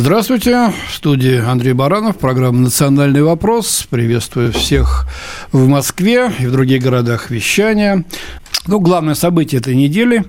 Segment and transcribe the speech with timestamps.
[0.00, 3.86] Здравствуйте, в студии Андрей Баранов, программа «Национальный вопрос».
[3.90, 5.06] Приветствую всех
[5.52, 8.06] в Москве и в других городах вещания.
[8.66, 10.24] Ну, главное событие этой недели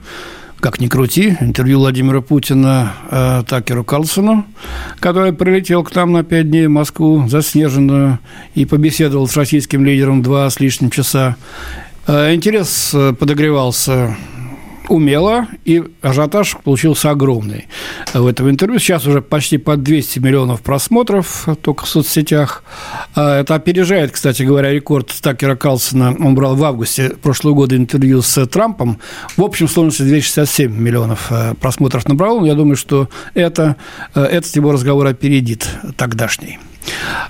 [0.60, 4.46] как ни крути, интервью Владимира Путина э, Такеру Карлсону,
[5.00, 8.20] который прилетел к нам на пять дней в Москву, заснеженную,
[8.54, 11.38] и побеседовал с российским лидером два с лишним часа.
[12.08, 14.18] Э, интерес э, подогревался
[14.90, 17.68] умело, и ажиотаж получился огромный
[18.14, 18.80] в этом интервью.
[18.80, 22.64] Сейчас уже почти под 200 миллионов просмотров только в соцсетях.
[23.16, 26.16] А это опережает, кстати говоря, рекорд Такера Калсона.
[26.20, 29.00] Он брал в августе прошлого года интервью с Трампом.
[29.38, 32.44] В общем сложности 267 миллионов э, просмотров набрал.
[32.46, 33.76] Я думаю, что это,
[34.16, 36.60] э, этот его разговор опередит тогдашний.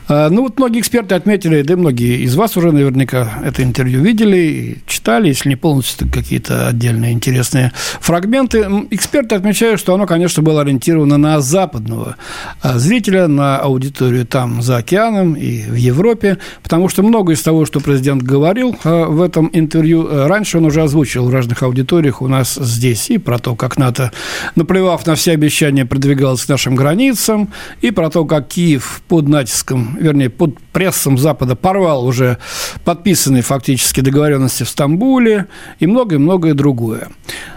[0.07, 4.02] А, ну, вот многие эксперты отметили, да и многие из вас уже наверняка это интервью
[4.02, 8.67] видели читали, если не полностью, то какие-то отдельные интересные фрагменты.
[8.91, 12.17] Эксперты отмечают, что оно, конечно, было ориентировано на западного
[12.61, 17.66] а, зрителя, на аудиторию там, за океаном и в Европе, потому что много из того,
[17.66, 22.27] что президент говорил а, в этом интервью, раньше он уже озвучил в разных аудиториях у
[22.27, 24.11] нас здесь, и про то, как НАТО,
[24.55, 27.49] наплевав на все обещания, продвигалось к нашим границам,
[27.81, 32.38] и про то, как Киев под натиском, вернее, под прессом Запада порвал уже
[32.84, 35.47] подписанные фактически договоренности в Стамбуле
[35.80, 37.09] и многое-многое другое.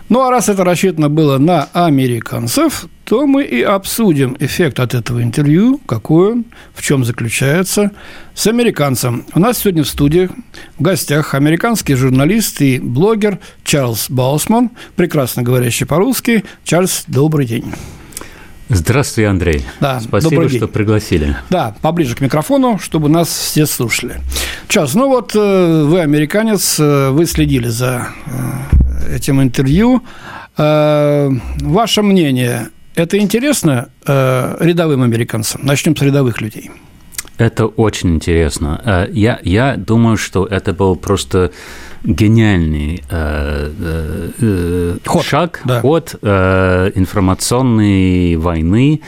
[0.08, 5.22] Ну, а раз это рассчитано было на американцев, то мы и обсудим эффект от этого
[5.22, 7.90] интервью, какой он, в чем заключается,
[8.34, 9.24] с американцем.
[9.34, 10.30] У нас сегодня в студии
[10.78, 16.44] в гостях американский журналист и блогер Чарльз Баусман, прекрасно говорящий по-русски.
[16.64, 17.72] Чарльз, добрый день.
[18.68, 19.64] Здравствуй, Андрей.
[19.80, 21.36] Да, Спасибо, что пригласили.
[21.50, 24.20] Да, поближе к микрофону, чтобы нас все слушали.
[24.68, 30.02] Час, ну вот э, вы американец, э, вы следили за э, этим интервью.
[30.56, 35.62] Ваше мнение, это интересно рядовым американцам?
[35.64, 36.70] Начнем с рядовых людей.
[37.38, 39.08] Это очень интересно.
[39.12, 41.50] Я, я думаю, что это был просто
[42.04, 45.80] гениальный э, э, э, ход, шаг, да.
[45.80, 49.00] ход э, информационной войны,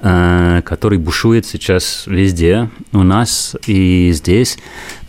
[0.00, 4.56] э, который бушует сейчас везде, у нас и здесь.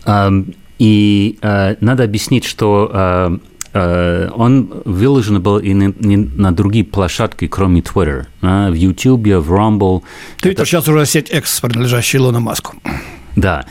[0.06, 0.32] Э,
[0.80, 3.38] и э, надо объяснить, что э, э
[3.76, 8.26] он выложен был и на, не на другие площадки, кроме Twitter.
[8.42, 10.02] В YouTube, в Rumble.
[10.42, 10.66] Twitter это...
[10.66, 12.76] сейчас уже сеть X, принадлежащая Илону Маску.
[13.36, 13.66] Да.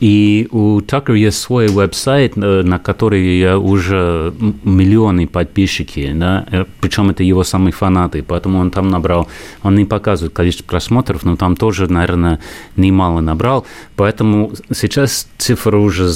[0.00, 7.08] И у Tucker есть свой веб-сайт, э, на который уже миллионы подписчики, да, э, причем
[7.08, 9.28] это его самые фанаты, поэтому он там набрал,
[9.62, 12.40] он не показывает количество просмотров, но там тоже, наверное,
[12.76, 13.64] немало набрал,
[13.96, 16.12] поэтому сейчас цифра уже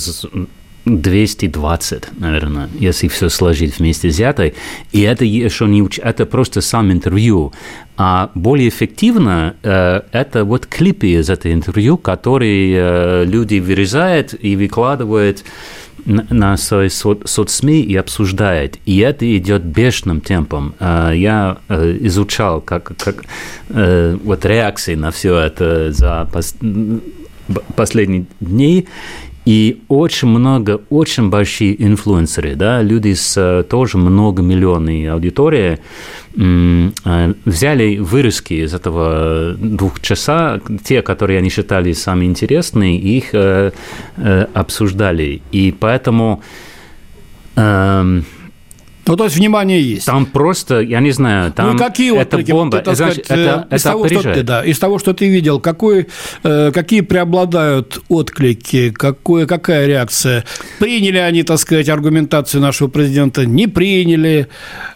[0.88, 4.54] 220, наверное, если все сложить вместе взятой.
[4.92, 5.98] И это еще не уч...
[5.98, 7.52] это просто сам интервью.
[7.96, 14.56] А более эффективно э, это вот клипы из этого интервью, которые э, люди вырезают и
[14.56, 15.44] выкладывают
[16.04, 18.78] на, на свои со, соцсми и обсуждают.
[18.86, 20.74] И это идет бешеным темпом.
[20.78, 23.24] Э, я э, изучал как, как
[23.70, 26.54] э, вот реакции на все это за пос,
[27.76, 28.86] последние дни,
[29.48, 35.78] и очень много, очень большие инфлюенсеры, да, люди с э, тоже многомиллионной аудиторией,
[36.36, 43.72] э, взяли вырезки из этого двух часа, те, которые они считали самые интересные, их э,
[44.52, 45.40] обсуждали.
[45.50, 46.42] И поэтому
[47.56, 48.26] эм,
[49.08, 50.04] ну, то есть внимание есть.
[50.04, 52.78] Там просто, я не знаю, там ну, какие это вот, бомба.
[52.80, 56.08] Ты, сказать, это, из, это того, что ты, да, из того, что ты видел, какой,
[56.42, 60.44] э, какие преобладают отклики, какое, какая реакция?
[60.78, 64.46] Приняли они, так сказать, аргументацию нашего президента, не приняли, э,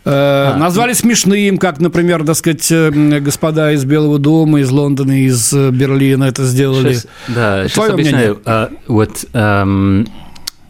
[0.04, 5.54] а, назвали смешным, как, например, так сказать, э, господа из Белого дома, из Лондона, из
[5.54, 6.92] Берлина это сделали.
[6.92, 8.42] Сейчас, да, сейчас объясняю.
[8.44, 9.24] А, вот...
[9.32, 10.06] Эм,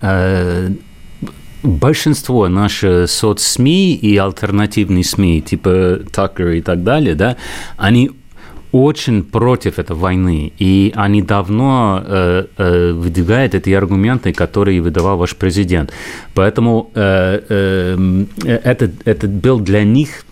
[0.01, 0.71] э,
[1.63, 7.37] большинство наших соцСМИ и альтернативные СМИ, типа Tucker и так далее, да,
[7.77, 8.11] они
[8.73, 15.37] очень против этой войны, и они давно э, э, выдвигают эти аргументы, которые выдавал ваш
[15.37, 15.93] президент.
[16.35, 20.25] Поэтому э, э, это, это был для них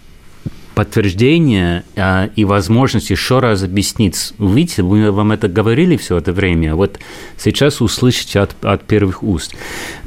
[0.74, 4.32] подтверждение а, и возможность еще раз объяснить.
[4.38, 6.98] Видите, мы вам это говорили все это время, вот
[7.36, 9.54] сейчас услышите от, от первых уст.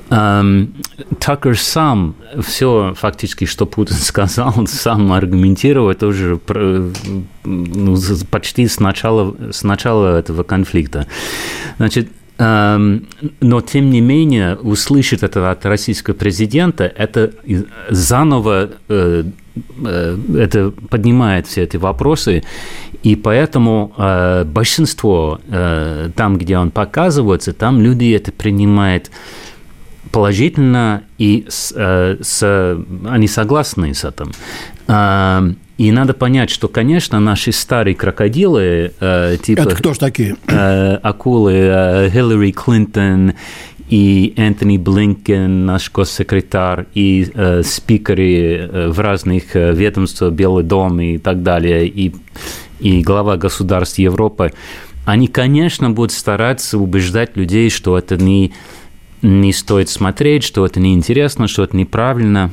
[0.09, 0.73] Эм,
[1.19, 6.39] Такер сам все фактически, что Путин сказал, сам аргументировал тоже
[7.45, 7.97] ну,
[8.29, 11.07] почти с начала, с начала этого конфликта.
[11.77, 13.07] Значит, эм,
[13.39, 17.31] но, тем не менее, услышать это от российского президента, это
[17.89, 19.23] заново э,
[19.85, 22.43] э, это поднимает все эти вопросы,
[23.03, 25.39] и поэтому э, большинство,
[26.15, 29.09] там, где он показывается, там люди это принимают
[30.13, 34.31] положительно, и с, э, с, они согласны с этим.
[34.87, 35.43] А,
[35.79, 39.61] и надо понять, что, конечно, наши старые крокодилы, э, типа...
[39.61, 40.35] Это кто ж такие?
[40.47, 43.33] Э, акулы Хиллари Клинтон
[43.89, 51.41] и Энтони Блинкен, наш госсекретарь, и э, спикеры в разных ведомствах, Белый дом и так
[51.41, 52.13] далее, и,
[52.79, 54.53] и глава государств Европы,
[55.05, 58.53] они, конечно, будут стараться убеждать людей, что это не
[59.23, 62.51] не стоит смотреть, что это неинтересно, что это неправильно.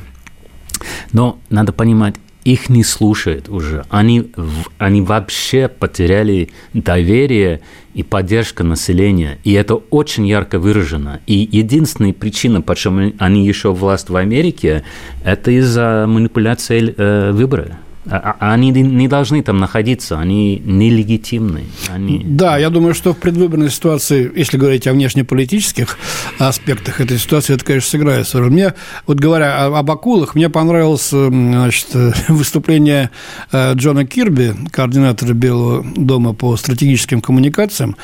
[1.11, 3.85] Но надо понимать, их не слушают уже.
[3.89, 4.31] Они,
[4.79, 7.61] они вообще потеряли доверие
[7.93, 9.37] и поддержка населения.
[9.43, 11.19] И это очень ярко выражено.
[11.27, 14.83] И единственная причина, почему они еще власть в Америке,
[15.23, 17.77] это из-за манипуляции э, выбора.
[18.09, 21.65] А, а они не должны там находиться, они нелегитимны.
[21.89, 22.23] Они...
[22.25, 25.99] Да, я думаю, что в предвыборной ситуации, если говорить о внешнеполитических
[26.39, 28.53] аспектах этой ситуации, это, конечно, сыграет свою роль.
[28.53, 28.73] Мне,
[29.05, 31.89] вот говоря об акулах, мне понравилось значит,
[32.27, 33.11] выступление
[33.51, 37.97] э, Джона Кирби, координатора Белого дома по стратегическим коммуникациям.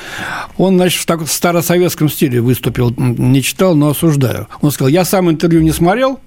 [0.56, 4.46] Он, значит, в, так, в старосоветском стиле выступил, не читал, но осуждаю.
[4.60, 6.20] Он сказал, я сам интервью не смотрел,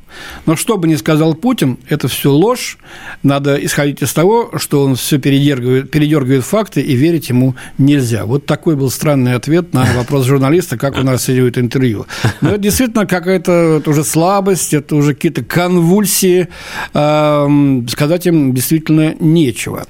[0.45, 2.77] но что бы ни сказал Путин, это все ложь.
[3.23, 8.25] Надо исходить из того, что он все передергивает, передергивает факты, и верить ему нельзя.
[8.25, 12.05] Вот такой был странный ответ на вопрос журналиста, как нас идет интервью.
[12.41, 16.47] Но это действительно какая-то уже слабость, это уже какие-то конвульсии.
[16.91, 19.85] Сказать им действительно нечего.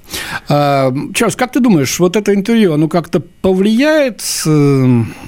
[0.48, 4.22] Чарльз, как ты думаешь, вот это интервью, оно как-то повлияет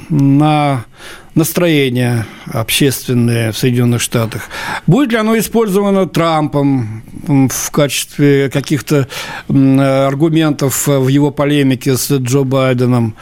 [0.09, 0.85] на
[1.35, 4.49] настроение общественное в Соединенных Штатах.
[4.87, 9.07] Будет ли оно использовано Трампом в качестве каких-то
[9.47, 13.15] аргументов в его полемике с Джо Байденом?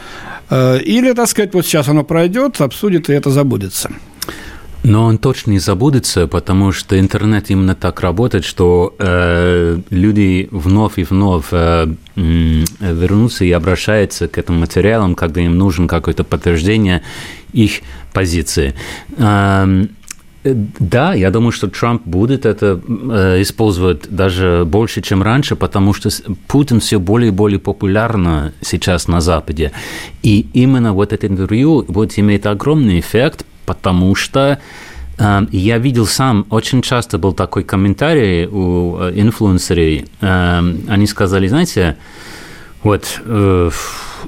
[0.50, 3.90] Э, или, так сказать, вот сейчас оно пройдет, обсудит, и это забудется?
[4.82, 10.98] Но он точно не забудется, потому что интернет именно так работает, что э, люди вновь
[10.98, 11.86] и вновь э,
[12.16, 17.02] вернутся и обращаются к этим материалам, когда им нужен какое-то подтверждение
[17.52, 17.80] их
[18.12, 18.74] позиции.
[19.16, 19.86] Э,
[20.44, 26.10] да, я думаю, что Трамп будет это э, использовать даже больше, чем раньше, потому что
[26.48, 29.70] Путин все более и более популярно сейчас на Западе.
[30.24, 34.58] И именно вот это интервью будет иметь огромный эффект, потому что
[35.18, 40.08] э, я видел сам, очень часто был такой комментарий у э, инфлюенсеров.
[40.20, 41.98] Э, они сказали, знаете,
[42.82, 43.70] вот э,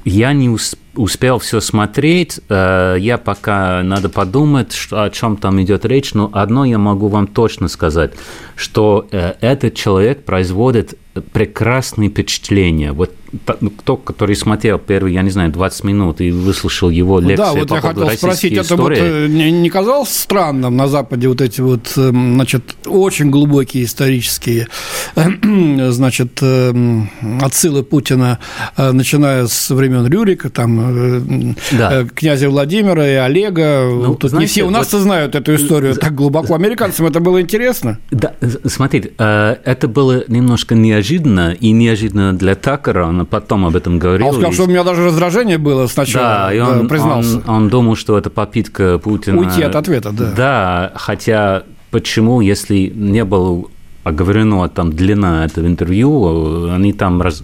[0.04, 2.40] я не успел успел все смотреть.
[2.48, 7.26] Э, я пока надо подумать, о чем там идет речь, но одно я могу вам
[7.26, 8.12] точно сказать,
[8.56, 10.98] что э, этот человек производит
[11.32, 12.92] прекрасные впечатления.
[12.92, 13.12] Вот
[13.60, 17.52] ну, кто, который смотрел первые, я не знаю, 20 минут и выслушал его лекцию да,
[17.52, 21.40] вот по я хотел спросить, это вот э, не, не казалось странным на Западе вот
[21.40, 24.68] эти вот, эм, значит, очень глубокие исторические,
[25.16, 27.10] значит, эм,
[27.42, 28.38] отсылы Путина,
[28.76, 32.04] начиная с времен Рюрика, там, э, да.
[32.14, 33.88] князя Владимира и Олега.
[33.90, 35.02] Ну, Тут знаете, не все у нас-то вот...
[35.02, 36.54] знают эту историю так глубоко.
[36.54, 37.98] Американцам это было интересно?
[38.10, 38.34] Да,
[38.66, 44.26] смотрите, это было немножко неожиданно, и неожиданно для Такера, он потом об этом говорил.
[44.26, 44.54] А он сказал, и...
[44.54, 47.42] что у меня даже раздражение было сначала, да, и он, признался.
[47.46, 49.38] Он, он думал, что это попытка Путина...
[49.38, 50.32] Уйти от ответа, да.
[50.36, 53.64] Да, хотя почему, если не было
[54.04, 57.42] оговорено там длина этого интервью, они там раз...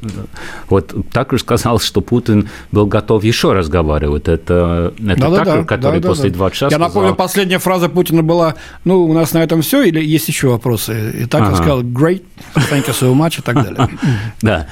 [0.69, 4.29] вот Такер сказал, что Путин был готов еще разговаривать.
[4.29, 7.17] Это, это да, Такер, да, который да, после да, 20 часов Я напомню, сказал...
[7.17, 11.23] последняя фраза Путина была, ну, у нас на этом все, или есть еще вопросы?
[11.23, 11.57] И Такер ага.
[11.57, 12.23] сказал, great,
[12.55, 13.89] thank you so much, и так далее.
[14.43, 14.67] Да.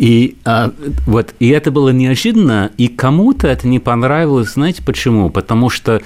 [0.00, 0.72] И, а,
[1.06, 5.28] вот, и это было неожиданно, и кому-то это не понравилось, знаете почему?
[5.28, 6.00] Потому что,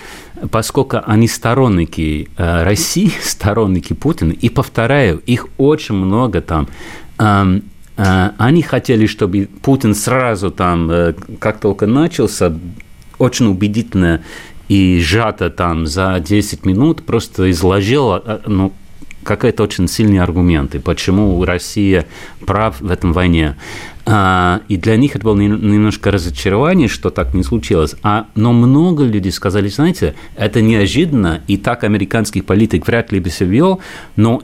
[0.50, 6.66] поскольку они сторонники э, России, сторонники Путина, и повторяю, их очень много там,
[7.20, 7.60] э,
[7.96, 12.52] э, они хотели, чтобы Путин сразу там, э, как только начался,
[13.20, 14.24] очень убедительно
[14.66, 18.72] и сжато там за 10 минут просто изложил, ну,
[19.24, 22.06] какие-то очень сильные аргументы, почему Россия
[22.46, 23.56] прав в этом войне.
[24.06, 27.94] А, и для них это было немножко разочарование, что так не случилось.
[28.02, 33.30] А, но много людей сказали, знаете, это неожиданно, и так американский политик вряд ли бы
[33.30, 33.80] себя вел,
[34.16, 34.42] но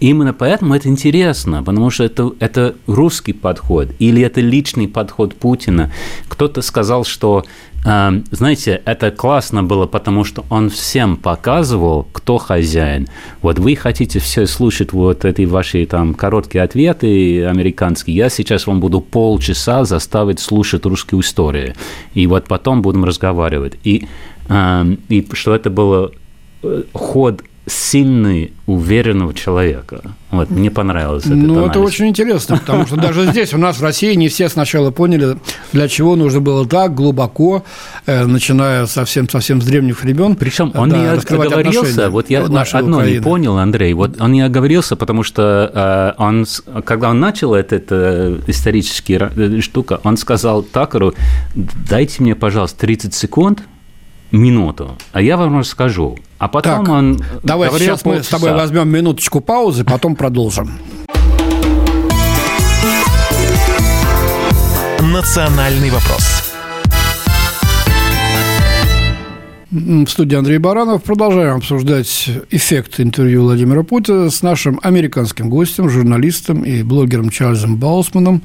[0.00, 5.92] именно поэтому это интересно, потому что это, это русский подход или это личный подход Путина.
[6.28, 7.44] Кто-то сказал, что
[7.84, 13.08] Эм, знаете, это классно было, потому что он всем показывал, кто хозяин.
[13.40, 18.14] Вот вы хотите все слушать вот эти ваши там короткие ответы американские.
[18.14, 21.74] Я сейчас вам буду полчаса заставить слушать русскую историю.
[22.14, 23.74] И вот потом будем разговаривать.
[23.82, 24.06] И,
[24.48, 26.12] эм, и что это было
[26.62, 30.02] э, ход сильный, уверенного человека.
[30.30, 31.34] Вот, мне понравилось это.
[31.34, 34.90] Ну, это очень интересно, потому что даже здесь у нас в России не все сначала
[34.90, 35.36] поняли,
[35.72, 37.64] для чего нужно было так глубоко,
[38.06, 40.36] э, начиная совсем-совсем с древних времен.
[40.36, 43.14] Причем он да, не оговорился, вот я одно Украины.
[43.14, 46.46] не понял, Андрей, вот он не оговорился, потому что э, он,
[46.84, 51.14] когда он начал этот э, исторический э, штука, он сказал Такеру,
[51.54, 53.62] дайте мне, пожалуйста, 30 секунд,
[54.32, 56.18] минуту, а я вам расскажу.
[56.38, 58.18] А потом так, он Давай сейчас полчаса.
[58.18, 60.70] мы с тобой возьмем минуточку паузы, потом продолжим.
[65.00, 66.52] Национальный вопрос.
[69.70, 71.02] В студии Андрей Баранов.
[71.02, 78.42] Продолжаем обсуждать эффект интервью Владимира Путина с нашим американским гостем, журналистом и блогером Чарльзом Баусманом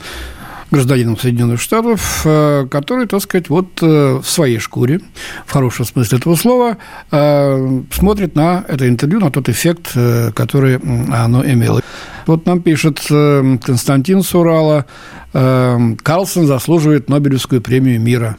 [0.72, 5.02] гражданином Соединенных Штатов, э, который, так сказать, вот э, в своей шкуре,
[5.46, 6.78] в хорошем смысле этого слова,
[7.12, 9.94] э, смотрит на это интервью, на тот эффект,
[10.36, 11.82] который оно имело.
[12.26, 14.86] Вот нам пишет Константин Сурала,
[15.34, 18.38] Карлсон заслуживает Нобелевскую премию мира.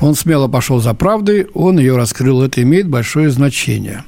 [0.00, 4.04] Он смело пошел за правдой, он ее раскрыл, это имеет большое значение.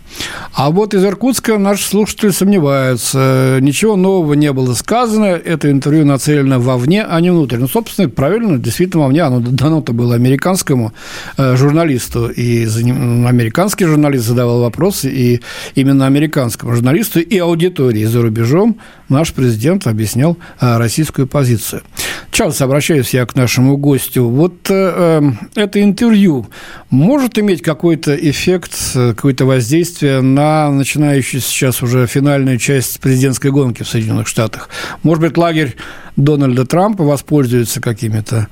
[0.54, 3.58] А вот из Иркутска наши слушатели сомневаются.
[3.60, 5.26] Ничего нового не было сказано.
[5.26, 7.58] Это интервью нацелено вовне, а не внутрь.
[7.58, 9.22] Ну, собственно, правильно, действительно вовне.
[9.22, 10.92] Оно дано-то было американскому
[11.36, 12.28] э, журналисту.
[12.28, 15.10] И американский журналист задавал вопросы.
[15.10, 15.40] И
[15.74, 21.82] именно американскому журналисту и аудитории за рубежом наш президент объяснял э, российскую позицию.
[22.30, 24.28] Чарльз, обращаюсь я к нашему гостю.
[24.28, 26.46] Вот э, это интервью
[26.90, 33.88] может иметь какой-то эффект, какое-то воздействие на начинающую сейчас уже финальную часть президентской гонки в
[33.88, 34.68] Соединенных Штатах?
[35.02, 35.76] Может быть, лагерь
[36.18, 38.48] Дональда Трампа воспользуется какими-то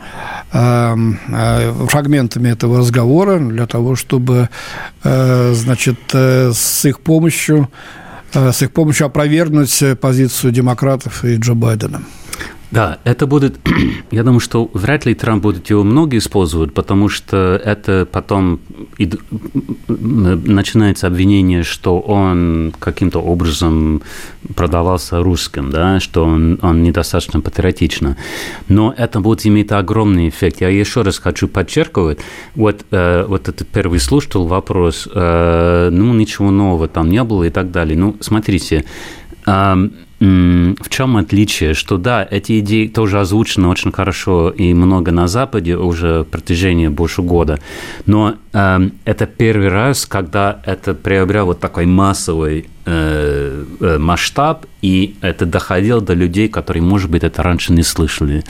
[0.52, 0.96] э,
[1.28, 4.48] э, фрагментами этого разговора для того, чтобы,
[5.02, 7.68] э, значит, э, с их помощью
[8.34, 12.02] э, с их помощью опровергнуть позицию демократов и Джо Байдена.
[12.76, 13.58] Да, это будет,
[14.10, 18.60] я думаю, что вряд ли Трамп будет его много использовать, потому что это потом
[18.98, 19.10] и,
[19.88, 24.02] начинается обвинение, что он каким-то образом
[24.54, 28.18] продавался русским, да, что он, он недостаточно патриотично.
[28.68, 30.60] Но это будет иметь огромный эффект.
[30.60, 32.18] Я еще раз хочу подчеркивать,
[32.54, 37.50] вот, э, вот этот первый слушатель вопрос, э, ну, ничего нового там не было и
[37.50, 37.96] так далее.
[37.96, 38.84] Ну, смотрите,
[39.46, 41.74] э, в чем отличие?
[41.74, 47.20] Что да, эти идеи тоже озвучены очень хорошо и много на Западе уже протяжении больше
[47.22, 47.58] года,
[48.06, 55.16] но э, это первый раз, когда это приобрело вот такой массовый э, э, масштаб, и
[55.20, 58.42] это доходило до людей, которые, может быть, это раньше не слышали.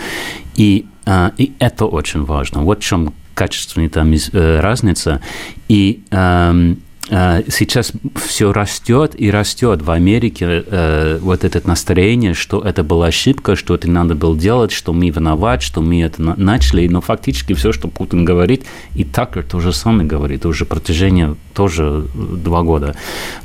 [0.54, 2.62] И, э, и это очень важно.
[2.62, 5.20] Вот в чем качественная там э, разница.
[5.68, 6.74] И Э,
[7.08, 13.54] сейчас все растет и растет в Америке э, вот это настроение, что это была ошибка,
[13.54, 17.72] что это надо было делать, что мы виноваты, что мы это начали, но фактически все,
[17.72, 22.96] что Путин говорит, и Такер то же самое говорит уже протяжении тоже два года.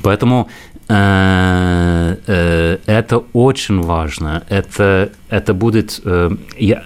[0.01, 0.70] Поэтому Э, э,
[2.86, 4.43] это очень важно.
[4.50, 6.01] Это, это будет...
[6.03, 6.83] Э, я,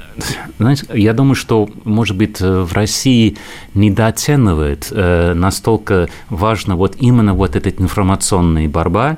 [0.60, 3.38] знаете, я думаю, что, может быть, в России
[3.74, 9.18] недооценивает настолько важно вот именно вот эта информационная борьба.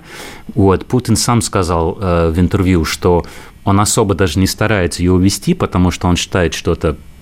[0.55, 3.25] Вот, Путин сам сказал в интервью, что
[3.63, 7.16] он особо даже не старается ее увести, потому что он считает, что это Э,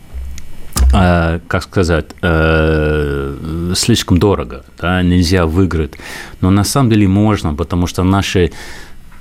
[1.47, 5.93] как сказать, э, слишком дорого, да, нельзя выиграть.
[6.41, 8.51] Но на самом деле можно, потому что наши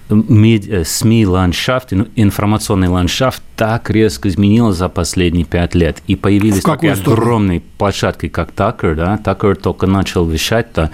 [0.08, 6.02] э, СМИ ландшафт, информационный ландшафт так резко изменился за последние пять лет.
[6.06, 8.96] И появились такие огромные площадки, как Такер.
[8.96, 9.18] Да?
[9.18, 10.90] Такер только начал вещать-то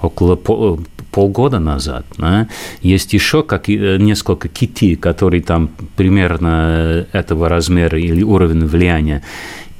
[0.00, 0.80] около пол,
[1.16, 2.04] полгода назад.
[2.18, 2.46] Да?
[2.82, 9.22] Есть еще как, несколько кити, которые там примерно этого размера или уровня влияния.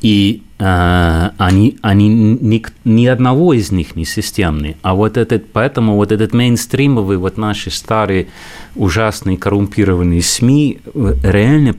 [0.07, 4.77] И э, они, они ни, ни одного из них не системный.
[4.83, 8.29] А вот этот, поэтому вот этот мейнстримовый, вот наши старые
[8.77, 11.75] ужасные коррумпированные СМИ э, реально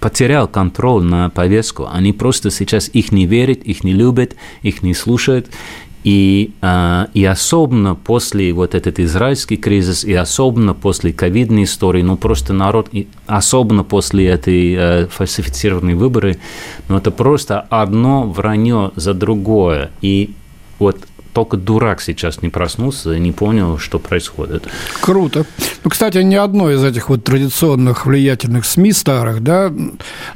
[0.00, 1.86] потерял контроль на повестку.
[1.92, 5.50] Они просто сейчас их не верят, их не любят, их не слушают.
[6.04, 12.18] И, а, и особенно после вот этот израильский кризис, и особенно после ковидной истории, ну
[12.18, 16.36] просто народ, и особенно после этой э, фальсифицированной выборы,
[16.88, 19.90] ну это просто одно вранье за другое.
[20.02, 20.34] И
[20.78, 20.98] вот
[21.34, 24.68] только дурак сейчас не проснулся и не понял, что происходит.
[25.00, 25.44] Круто.
[25.82, 29.72] Ну, кстати, ни одно из этих вот традиционных влиятельных СМИ старых, да,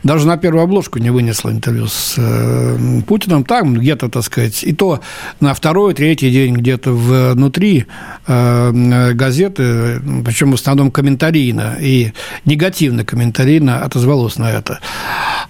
[0.03, 3.45] даже на первую обложку не вынесло интервью с э, Путиным.
[3.45, 5.01] Там где-то, так сказать, и то
[5.41, 7.87] на второй, третий день где-то внутри
[8.27, 12.13] э, газеты, причем в основном комментарийно и
[12.45, 14.81] негативно комментарийно отозвалось на это.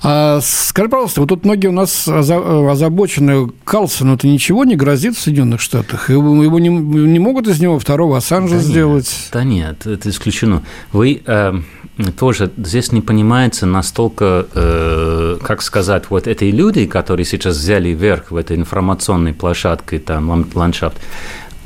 [0.01, 5.21] А, скажи, пожалуйста, вот тут многие у нас озабочены, Карлсону это ничего не грозит в
[5.21, 6.09] Соединенных Штатах?
[6.09, 9.07] Его, его не, не могут из него второго Ассанжа да сделать?
[9.07, 10.63] Нет, да нет, это исключено.
[10.93, 11.53] Вы э,
[12.19, 18.31] тоже здесь не понимаете настолько, э, как сказать, вот эти люди, которые сейчас взяли верх
[18.31, 20.99] в этой информационной площадке, там, ландшафт,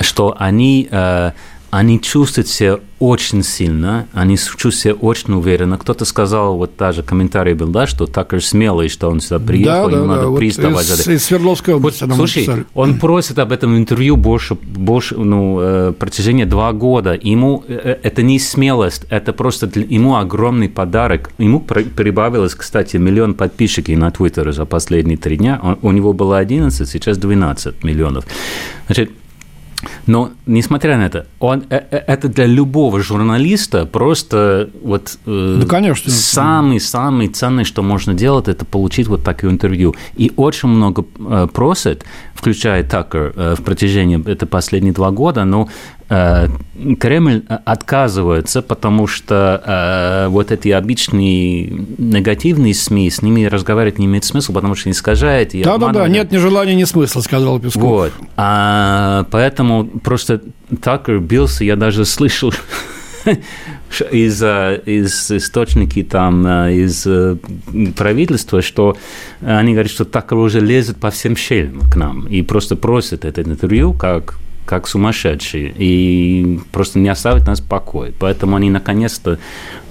[0.00, 0.88] что они...
[0.90, 1.32] Э,
[1.72, 5.78] они чувствуют себя очень сильно, они чувствуют себя очень уверенно.
[5.78, 9.96] Кто-то сказал, вот даже комментарий был, да, что Такер смелый, что он сюда приехал, да,
[9.96, 10.36] ему да, надо да.
[10.36, 10.90] приставать.
[10.90, 12.04] Вот из, из Свердловской области.
[12.04, 12.66] Вот, слушай, написали.
[12.74, 17.18] он просит об этом интервью больше, больше ну, э, протяжении два года.
[17.20, 21.30] Ему э, э, это не смелость, это просто для, ему огромный подарок.
[21.38, 25.58] Ему прибавилось, кстати, миллион подписчиков на Твиттере за последние три дня.
[25.62, 28.26] Он, у него было 11, сейчас 12 миллионов.
[28.88, 29.10] Значит,
[30.06, 35.66] но, несмотря на это, он, э, э, это для любого журналиста просто вот э, да,
[35.66, 36.10] конечно.
[36.10, 39.94] самый-самый ценный, что можно делать, это получить вот такое интервью.
[40.16, 45.68] И очень много просят, включая Такер, в протяжении это последние два года, но
[46.12, 54.24] Кремль отказывается, потому что э, вот эти обычные негативные СМИ, с ними разговаривать не имеет
[54.24, 57.82] смысла, потому что искажает и Да-да-да, нет ни желания, ни смысла, сказал Песков.
[57.82, 58.12] Вот.
[58.36, 60.42] А, поэтому просто
[60.82, 62.52] Такер бился, я даже слышал
[64.10, 67.06] из, из источники там, из
[67.96, 68.98] правительства, что
[69.40, 73.40] они говорят, что Такер уже лезет по всем щелям к нам и просто просит это
[73.40, 78.12] интервью как как сумасшедшие, и просто не оставить нас в покое.
[78.18, 79.38] Поэтому они наконец-то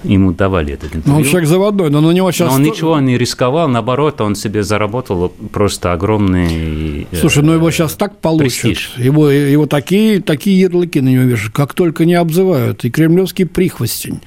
[0.04, 1.12] ему давали этот интервью.
[1.12, 2.50] Ну, он человек заводной, но на него сейчас...
[2.50, 7.70] Но он ничего не рисковал, наоборот, он себе заработал просто огромный э, Слушай, ну его
[7.70, 8.78] сейчас так получат.
[8.96, 12.84] Его, его такие, такие ярлыки на него вешают, как только не обзывают.
[12.84, 14.20] И кремлевский прихвостень.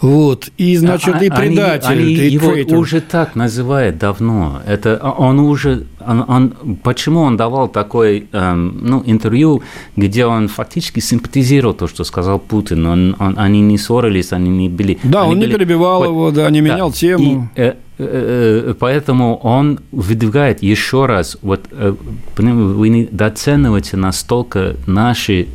[0.00, 0.48] Вот.
[0.56, 1.88] И, значит, а, и предатель.
[1.90, 2.76] Они, они и его трейтер.
[2.76, 4.62] уже так называют давно.
[4.66, 5.86] Это он уже...
[6.06, 9.62] Он, он, почему он давал такой эм, ну, интервью,
[9.96, 12.86] где он фактически симпатизировал то, что сказал Путин.
[12.86, 14.98] Он, он, они не ссорились, они не были...
[15.02, 17.50] Да, он были, не перебивал вот, его, да, не менял да, тему.
[17.54, 25.48] И, э, э, э, поэтому он выдвигает еще раз, вот вы недооцениваете настолько наши,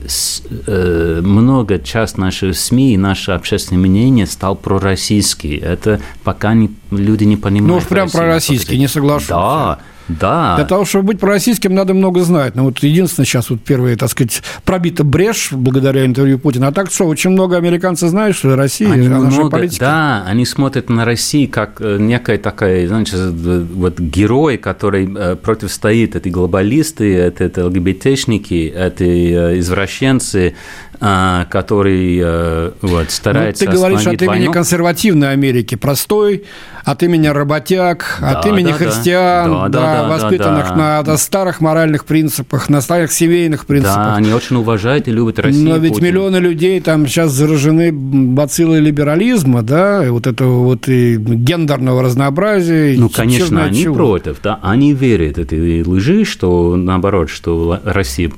[0.68, 5.58] много часть наших СМИ и наше общественное мнение стал пророссийский.
[5.58, 7.68] Это пока не, люди не понимают.
[7.68, 9.30] Ну уж прям пророссийский, не соглашусь.
[9.30, 10.56] Да, да.
[10.56, 12.56] Для того, чтобы быть пророссийским, надо много знать.
[12.56, 16.68] Но ну, вот единственное, сейчас вот первая, так сказать, пробита брешь благодаря интервью Путина.
[16.68, 19.86] А так что, очень много американцев знают, что Россия, они а наша много, политика.
[19.86, 26.16] Да, они смотрят на Россию как э, некая такая, знаете, вот герой, который э, противостоит
[26.16, 30.56] эти глобалисты, это, это ЛГБТшники, это э, извращенцы,
[31.00, 34.52] который вот, старается ну, Ты говоришь от имени войну.
[34.52, 36.44] консервативной Америки, простой,
[36.84, 41.12] от имени работяг, да, от имени да, христиан, да, да, да, воспитанных да, да.
[41.12, 43.96] на старых моральных принципах, на старых семейных принципах.
[43.96, 45.70] Да, они очень уважают и любят Россию.
[45.70, 46.06] Но ведь Путин.
[46.06, 52.96] миллионы людей там сейчас заражены бациллой либерализма, да, и вот этого вот и гендерного разнообразия.
[52.98, 53.96] Ну, конечно, они чего.
[53.96, 58.32] против, да, они верят этой лжи, что наоборот, что Россия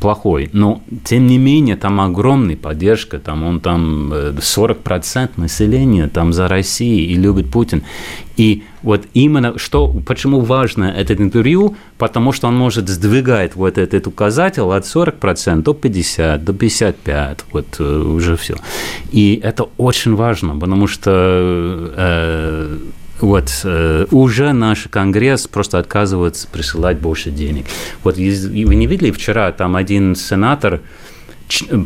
[0.00, 6.32] плохой, но тем не менее там огромная поддержка, там он там 40% э, населения там
[6.32, 7.82] за Россию и любит Путин.
[8.36, 14.06] И вот именно что, почему важно это интервью, потому что он может сдвигать вот этот
[14.06, 18.56] указатель от 40% до 50%, до 55%, вот э, уже все.
[19.10, 21.10] И это очень важно, потому что
[21.96, 22.78] э,
[23.22, 27.66] вот э, уже наш Конгресс просто отказывается присылать больше денег.
[28.02, 30.80] Вот вы не видели вчера, там один сенатор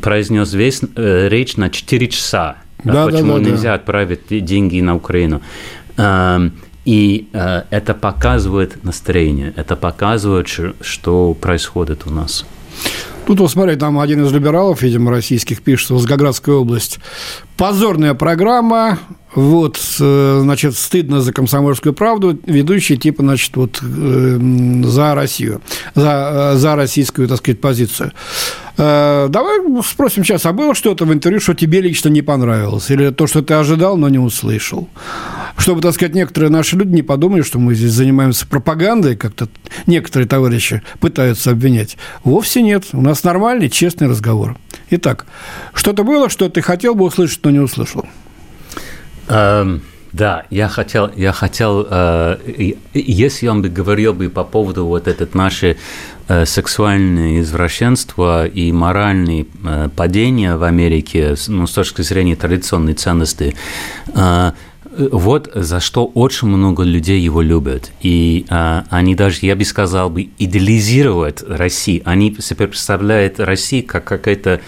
[0.02, 2.56] произнес весь э, речь на 4 часа.
[2.84, 3.74] Да, почему да, да, нельзя да.
[3.74, 5.40] отправить деньги на Украину?
[6.86, 10.46] И э, это показывает настроение, это показывает,
[10.80, 12.46] что происходит у нас.
[13.26, 17.00] Тут, вот смотри, там один из либералов, видимо, российских, пишет, Волгоградская область.
[17.56, 18.98] Позорная программа,
[19.34, 24.38] вот, э, значит, стыдно за комсомольскую правду, ведущий, типа, значит, вот, э,
[24.84, 25.60] за Россию,
[25.94, 28.12] за, э, за российскую, так сказать, позицию.
[28.78, 32.90] Давай спросим сейчас, а было что-то в интервью, что тебе лично не понравилось?
[32.90, 34.90] Или то, что ты ожидал, но не услышал?
[35.56, 39.48] Чтобы, так сказать, некоторые наши люди не подумали, что мы здесь занимаемся пропагандой, как-то
[39.86, 41.96] некоторые товарищи пытаются обвинять.
[42.22, 42.84] Вовсе нет.
[42.92, 44.56] У нас нормальный, честный разговор.
[44.90, 45.26] Итак,
[45.74, 48.06] что-то было, что ты хотел бы услышать, но не услышал?
[49.28, 49.80] Um...
[50.16, 52.38] Да, я хотел, я хотел, э,
[52.94, 55.76] если он бы говорил бы по поводу вот этот наше
[56.28, 63.56] э, сексуальное извращенство и моральное э, падение в Америке, ну, с точки зрения традиционной ценности,
[64.14, 64.52] э,
[64.96, 67.92] вот за что очень много людей его любят.
[68.00, 72.02] И э, они даже, я бы сказал, бы идеализируют Россию.
[72.04, 74.60] Они себе представляют Россию как какая-то,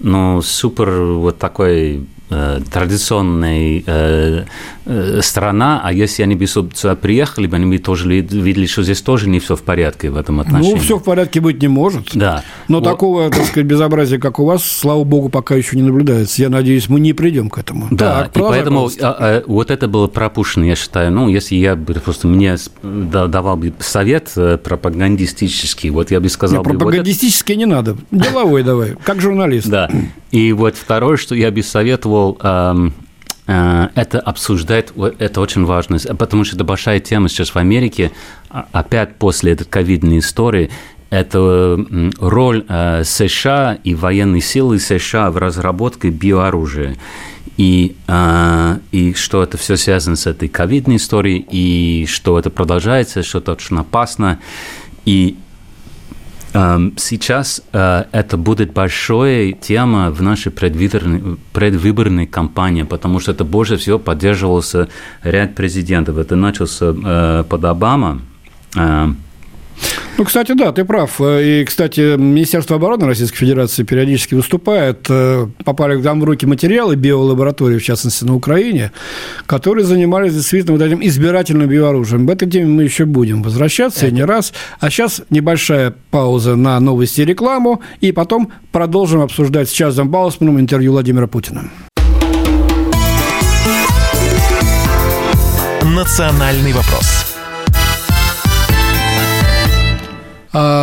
[0.00, 4.44] ну, супер вот такой Э, традиционной э,
[4.84, 9.28] э, страна, а если они бы сюда приехали, они бы тоже видели, что здесь тоже
[9.28, 10.74] не все в порядке в этом отношении.
[10.74, 12.16] Ну, все в порядке быть не может.
[12.16, 12.42] Да.
[12.66, 12.84] Но вот.
[12.84, 16.42] такого, так сказать, безобразия, как у вас, слава богу, пока еще не наблюдается.
[16.42, 17.86] Я надеюсь, мы не придем к этому.
[17.92, 21.12] Да, так, и поэтому а, а, вот это было пропущено, я считаю.
[21.12, 24.32] Ну, если я бы просто мне давал бы совет
[24.64, 26.64] пропагандистический, вот я бы сказал...
[26.64, 27.68] Нет, пропагандистический вот это...
[27.68, 27.96] не надо.
[28.10, 29.68] Деловой давай, как журналист.
[29.68, 29.88] Да.
[30.30, 32.94] И вот второе, что я бы советовал, эм,
[33.46, 38.12] э, это обсуждать, это очень важно, потому что это большая тема сейчас в Америке,
[38.50, 40.70] а, опять после этой ковидной истории,
[41.08, 41.78] это
[42.18, 46.96] роль э, США и военной силы США в разработке биооружия.
[47.56, 53.22] И, э, и что это все связано с этой ковидной историей, и что это продолжается,
[53.22, 54.40] что это очень опасно.
[55.04, 55.36] И
[56.52, 63.76] сейчас э, это будет большая тема в нашей предвыборной, предвыборной кампании, потому что это больше
[63.76, 64.88] всего поддерживался
[65.22, 66.18] ряд президентов.
[66.18, 68.20] Это начался э, под Обама,
[70.18, 71.20] ну, кстати, да, ты прав.
[71.20, 75.06] И, кстати, Министерство обороны Российской Федерации периодически выступает.
[75.10, 78.92] Э, попали там в руки материалы биолаборатории, в частности, на Украине,
[79.44, 82.26] которые занимались действительно вот этим избирательным биооружием.
[82.26, 84.54] В этой теме мы еще будем возвращаться, и не раз.
[84.80, 90.58] А сейчас небольшая пауза на новости и рекламу, и потом продолжим обсуждать с Чарльзом Баусманом
[90.58, 91.70] интервью Владимира Путина.
[95.82, 97.25] Национальный вопрос.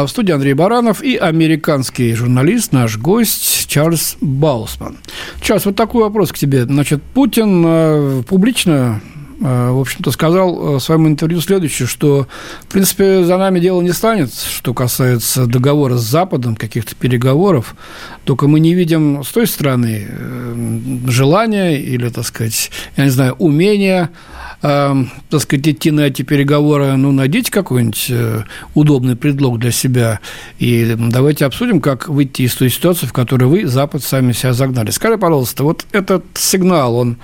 [0.06, 4.98] В студии Андрей Баранов и американский журналист, наш гость Чарльз Баусман.
[5.42, 6.63] Чарльз, вот такой вопрос к тебе.
[6.66, 9.02] Значит, Путин э, публично
[9.42, 12.28] э, в общем-то, сказал в своем интервью следующее, что,
[12.62, 17.76] в принципе, за нами дело не станет, что касается договора с Западом, каких-то переговоров,
[18.24, 23.34] только мы не видим с той стороны э, желания или, так сказать, я не знаю,
[23.39, 28.43] умения э, так сказать, идти на эти переговоры, ну, найдите какой-нибудь э,
[28.76, 30.21] удобный предлог для себя,
[30.58, 34.91] и давайте обсудим, как выйти из той ситуации, в которой вы, Запад, сами себя загнали.
[34.91, 37.17] Скажи, пожалуйста, вот этот сигнал, он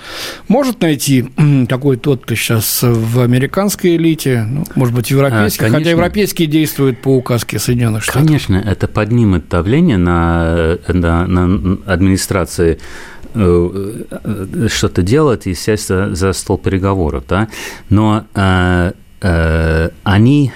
[0.49, 1.29] может найти
[1.69, 7.15] какой-то отклик сейчас в американской элите, ну, может быть, европейской, а, хотя европейские действуют по
[7.15, 8.25] указке Соединенных Штатов?
[8.25, 16.15] Конечно, это поднимет давление на, на, на администрации Э, э, что-то делать и сесть за,
[16.15, 17.47] за стол переговоров, да,
[17.89, 20.51] но э, э, они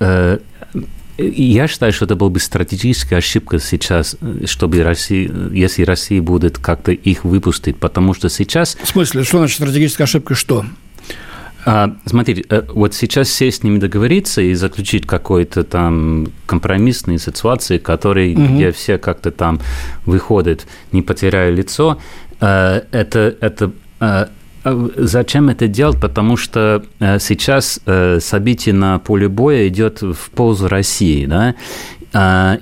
[0.00, 0.38] э,
[1.22, 6.92] я считаю, что это была бы стратегическая ошибка сейчас, чтобы Россия, если Россия будет как-то
[6.92, 8.78] их выпустить, потому что сейчас...
[8.82, 10.64] В смысле, что значит стратегическая ошибка, что?
[11.64, 17.78] А, смотрите, э, вот сейчас сесть с ними договориться и заключить какой-то там компромиссные ситуации,
[17.78, 18.46] которые, угу.
[18.46, 19.60] где все как-то там
[20.06, 21.98] выходят, не потеряя лицо,
[22.40, 24.26] э, это, это э,
[24.62, 25.98] Зачем это делать?
[25.98, 26.84] Потому что
[27.18, 27.80] сейчас
[28.18, 31.54] событие на поле боя идет в пользу России, да,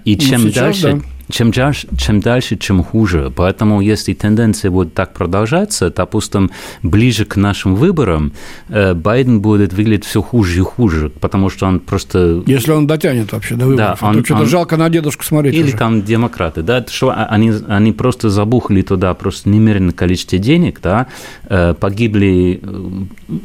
[0.04, 3.32] и ну, чем ну, сейчас, дальше, да чем дальше, чем дальше, чем хуже.
[3.34, 6.50] Поэтому, если тенденция будет так продолжаться, допустим,
[6.82, 8.32] ближе к нашим выборам,
[8.68, 12.42] э, Байден будет выглядеть все хуже и хуже, потому что он просто...
[12.46, 13.98] Если он дотянет вообще до выборов.
[14.00, 14.46] Да, он, что-то он...
[14.46, 15.76] жалко на дедушку смотреть Или уже.
[15.76, 21.08] там демократы, да, что они, они просто забухали туда просто немеренное количество денег, да,
[21.48, 22.60] э, погибли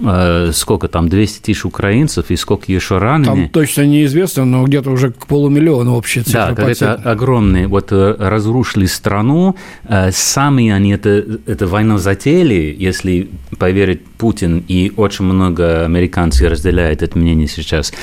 [0.06, 3.26] э, сколько там, 200 тысяч украинцев и сколько еще ранены.
[3.26, 6.54] Там точно неизвестно, но где-то уже к полумиллиона общая цифра.
[6.56, 9.56] Да, это огромные вот разрушили страну,
[10.12, 17.18] сами они это, это войну затеяли, если поверить Путин, и очень много американцев разделяют это
[17.18, 17.94] мнение сейчас.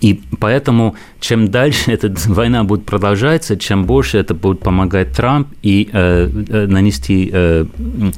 [0.00, 5.88] И поэтому, чем дальше эта война будет продолжаться, чем больше это будет помогать Трамп и
[5.92, 7.64] э, э нанести э,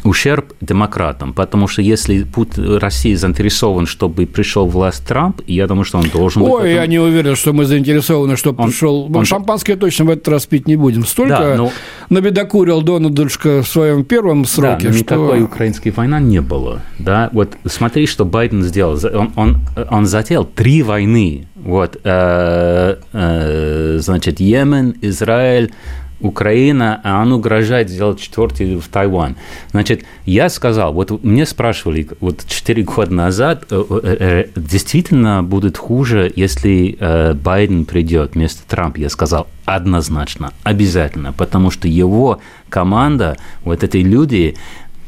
[0.05, 1.33] ушерб демократам.
[1.33, 6.43] Потому что если Пут, Россия заинтересован, чтобы пришел власть Трамп, я думаю, что он должен
[6.43, 6.73] Ой, быть...
[6.73, 9.11] я не уверен, что мы заинтересованы, чтобы он, пришел...
[9.17, 9.25] Он...
[9.25, 11.07] Шампанское точно в этот раз пить не будем.
[11.07, 11.73] Столько да, но...
[12.11, 14.99] набедокурил Дональдушка в своем первом сроке, да, что...
[14.99, 16.81] никакой украинской войны не было.
[16.99, 17.31] Да?
[17.33, 18.99] Вот смотри, что Байден сделал.
[19.15, 19.61] Он, он,
[19.91, 25.73] он затеял три войны вот, э, э, значит, Йемен, Израиль,
[26.21, 29.37] Украина, а он угрожает сделать четвертый в Тайвань.
[29.71, 36.99] Значит, я сказал, вот мне спрашивали вот 4 года назад, э, действительно будет хуже, если
[37.43, 38.99] Байден придет вместо Трампа.
[38.99, 44.57] Я сказал, однозначно, обязательно, потому что его команда, вот эти люди,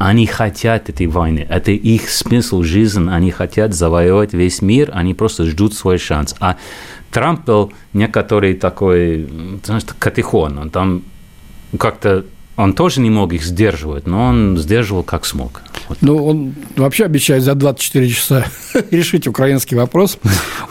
[0.09, 1.47] они хотят этой войны.
[1.49, 3.09] Это их смысл жизни.
[3.09, 4.91] Они хотят завоевать весь мир.
[4.93, 6.35] Они просто ждут свой шанс.
[6.41, 6.57] А
[7.12, 9.29] Трамп был некоторый такой,
[9.65, 10.59] знаешь, катехон.
[10.59, 11.03] Он там
[11.79, 12.25] как-то
[12.57, 15.62] он тоже не мог их сдерживать, но он сдерживал как смог.
[15.88, 15.99] Вот.
[16.01, 18.47] Ну, он вообще обещает за 24 часа
[18.91, 20.19] решить украинский вопрос.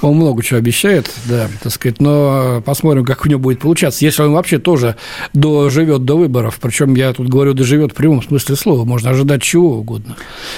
[0.01, 4.05] Он много чего обещает, да, так сказать, но посмотрим, как у него будет получаться.
[4.05, 4.95] Если он вообще тоже
[5.33, 9.77] доживет до выборов, причем я тут говорю, доживет в прямом смысле слова, можно ожидать чего
[9.77, 10.15] угодно.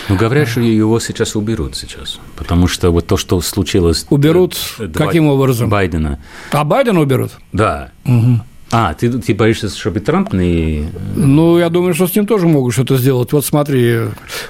[0.10, 4.06] Ну, говорят, что его сейчас уберут сейчас, потому что вот то, что случилось...
[4.10, 4.58] Уберут?
[4.80, 5.70] Э, каким образом?
[5.70, 6.20] Байдена.
[6.52, 7.32] А Байдена уберут?
[7.54, 7.92] Да.
[8.06, 8.42] Угу.
[8.76, 10.88] А, ты, ты боишься, чтобы Трамп не...
[11.16, 13.32] Ну, я думаю, что с ним тоже могут что-то сделать.
[13.32, 14.00] Вот смотри,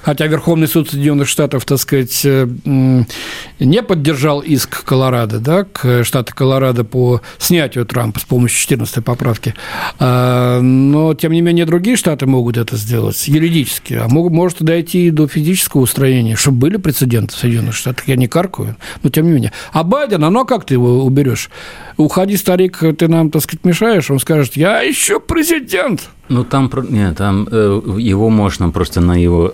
[0.01, 6.33] хотя Верховный суд Соединенных Штатов, так сказать, э, не поддержал иск Колорадо, да, к штату
[6.33, 9.55] Колорадо по снятию Трампа с помощью 14 поправки,
[9.99, 15.07] а, но, тем не менее, другие штаты могут это сделать юридически, а могут, может дойти
[15.07, 18.07] и до физического устранения, чтобы были прецеденты в Соединенных Штатах.
[18.07, 19.51] Я не каркаю, но тем не менее.
[19.73, 21.49] А Байден, а ну а как ты его уберешь?
[21.97, 26.09] Уходи, старик, ты нам, так сказать, мешаешь, он скажет, я еще президент.
[26.29, 29.51] Ну, там, нет, там э, его можно просто на его...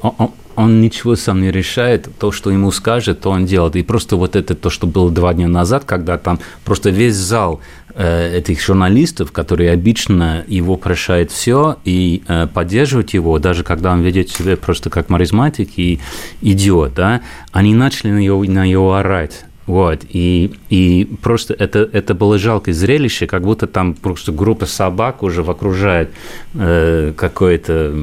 [0.56, 3.78] Он, ничего сам не решает, то, что ему скажет, то он делает.
[3.78, 7.62] И просто вот это то, что было два дня назад, когда там просто весь зал
[7.96, 14.02] э, этих журналистов, которые обычно его прощают все и э, поддерживают его, даже когда он
[14.02, 16.02] ведет себя просто как маразматик и
[16.42, 17.22] идиот, да,
[17.54, 22.74] они начали на него, на него орать вот, и, и просто это, это было жалкое
[22.74, 26.10] зрелище, как будто там просто группа собак уже окружает
[26.56, 27.94] э, какой-то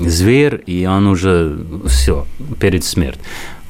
[0.00, 1.56] зверь, и он уже
[1.86, 2.26] все,
[2.60, 3.22] перед смертью.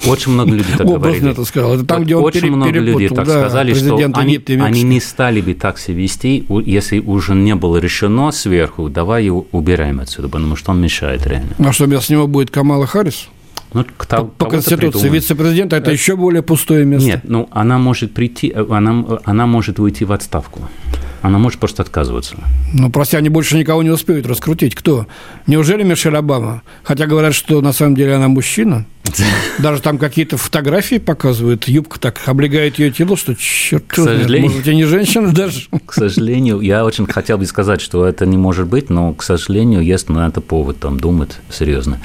[0.05, 1.31] Очень много людей так говорили.
[1.31, 1.75] это сказал.
[1.75, 5.01] Это там, где он Очень пере, много людей так да, сказали, что они, они не
[5.01, 10.29] стали бы так себя вести, если уже не было решено сверху, давай его убираем отсюда,
[10.29, 11.55] потому что он мешает реально.
[11.59, 13.29] А что, вместо него будет Камала Харрис?
[13.75, 17.07] Ну, по, по Конституции вице-президента это еще более пустое место.
[17.07, 20.61] Нет, ну она может прийти, она, она может уйти в отставку.
[21.25, 22.37] Она может просто отказываться.
[22.75, 24.75] Ну, прости, они больше никого не успеют раскрутить.
[24.75, 25.07] Кто?
[25.47, 26.61] Неужели Мишель Обама?
[26.83, 28.85] Хотя говорят, что на самом деле она мужчина.
[29.59, 31.67] Даже там какие-то фотографии показывают.
[31.67, 35.63] Юбка так облегает ее тело, что черт К сожалению, может, и не женщина даже.
[35.87, 39.81] К сожалению, я очень хотел бы сказать, что это не может быть, но, к сожалению,
[39.81, 42.03] есть на это повод там думать серьезно.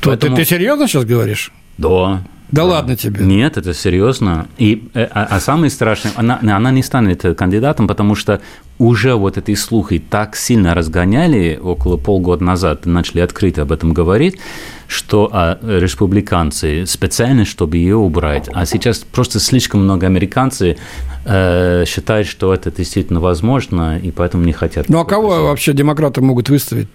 [0.00, 0.34] То Поэтому...
[0.34, 1.52] ты, ты серьезно сейчас говоришь?
[1.78, 2.20] Да.
[2.52, 3.24] Да, ладно тебе.
[3.24, 4.46] Нет, это серьезно.
[4.56, 8.40] И, э, а, а самое страшное, она, она не станет кандидатом, потому что
[8.78, 14.38] уже вот эти слухи так сильно разгоняли около полгода назад, начали открыто об этом говорить,
[14.86, 18.48] что а, республиканцы специально, чтобы ее убрать.
[18.52, 20.76] А сейчас просто слишком много американцев
[21.24, 24.88] э, считают, что это действительно возможно, и поэтому не хотят.
[24.88, 26.88] Ну а кого вообще демократы могут выставить?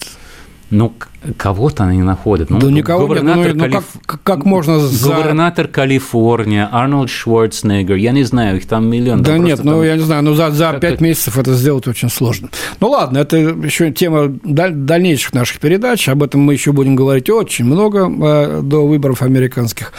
[0.71, 0.93] Ну,
[1.35, 2.49] кого-то они находят.
[2.49, 3.55] Ну, да никого губернатор нет.
[3.55, 5.13] Ну, ну, как, как можно за...
[5.13, 9.21] Губернатор Калифорния, Арнольд Шварценеггер, я не знаю, их там миллион.
[9.21, 12.49] Да нет, ну, я не знаю, ну, за, за пять месяцев это сделать очень сложно.
[12.79, 17.65] Ну, ладно, это еще тема дальнейших наших передач, об этом мы еще будем говорить очень
[17.65, 19.91] много э, до выборов американских.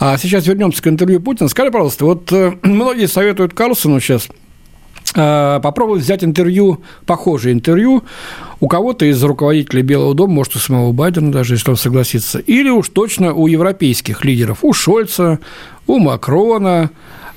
[0.00, 1.48] А сейчас вернемся к интервью Путина.
[1.48, 4.28] Скажи, пожалуйста, вот э, многие советуют Карлсону сейчас
[5.14, 8.04] Э, попробовать взять интервью, похожее интервью
[8.60, 12.70] у кого-то из руководителей Белого дома, может, у самого Байдена даже, если он согласится, или
[12.70, 15.38] уж точно у европейских лидеров, у Шольца,
[15.86, 16.90] у Макрона,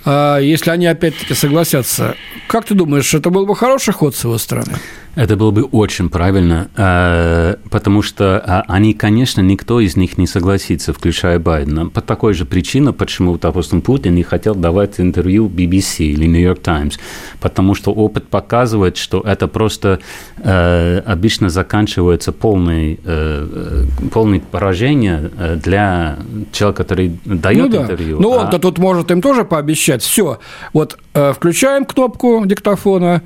[0.06, 2.16] А если они опять-таки согласятся,
[2.48, 4.74] как ты думаешь, это был бы хороший ход с его стороны?
[5.20, 10.28] Это было бы очень правильно, э, потому что а, они, конечно, никто из них не
[10.28, 11.90] согласится, включая Байдена.
[11.90, 16.62] По такой же причине, почему, допустим, Путин не хотел давать интервью BBC или New York
[16.62, 17.00] Times,
[17.42, 20.00] потому что опыт показывает, что это просто
[20.38, 26.20] э, обычно заканчивается полной, э, полное поражение для
[26.54, 27.82] человека, который дает ну, да.
[27.82, 28.22] интервью.
[28.22, 28.44] Ну, а...
[28.46, 30.02] он-то тут может им тоже пообещать.
[30.02, 30.40] Все,
[30.72, 33.22] вот включаем кнопку диктофона,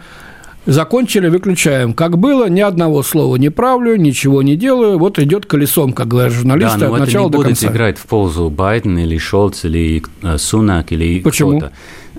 [0.65, 1.93] Закончили, выключаем.
[1.93, 4.97] Как было, ни одного слова не правлю, ничего не делаю.
[4.97, 7.67] Вот идет колесом, как говорят журналисты, да, но от это начала не до будет конца.
[7.67, 11.58] играть в пользу Байдена или Шольц или э, Сунак или Почему?
[11.58, 11.73] кто-то.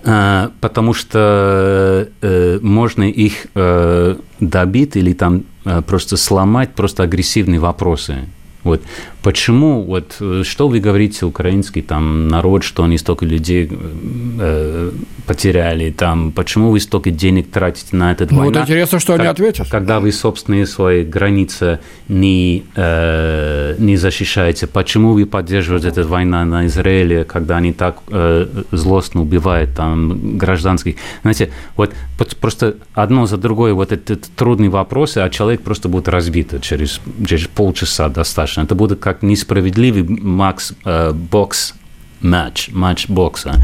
[0.07, 7.61] А, потому что э, можно их э, добить или там э, просто сломать просто агрессивные
[7.61, 8.26] вопросы.
[8.64, 8.83] Вот
[9.22, 14.90] почему, вот что вы говорите, украинский там народ, что они столько людей э,
[15.27, 18.61] потеряли, там, почему вы столько денег тратите на этот Ну, война?
[18.61, 19.68] вот интересно, что они ответят.
[19.70, 26.66] Когда вы собственные свои границы не, э, не защищаете, почему вы поддерживаете эту войну на
[26.66, 30.96] Израиле, когда они так э, злостно убивают там гражданских?
[31.22, 31.92] Знаете, вот
[32.40, 37.46] просто одно за другое вот этот трудные вопросы, а человек просто будет разбит через, через
[37.46, 38.53] полчаса достаточно.
[38.62, 41.74] Это будет как несправедливый макс э, бокс
[42.20, 43.54] матч, матч бокса.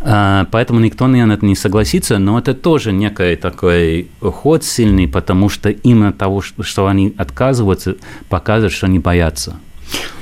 [0.00, 6.12] Поэтому никто, наверное, не согласится, но это тоже некий такой ход сильный, потому что именно
[6.12, 7.96] того, что они отказываются,
[8.28, 9.56] показывает, что они боятся.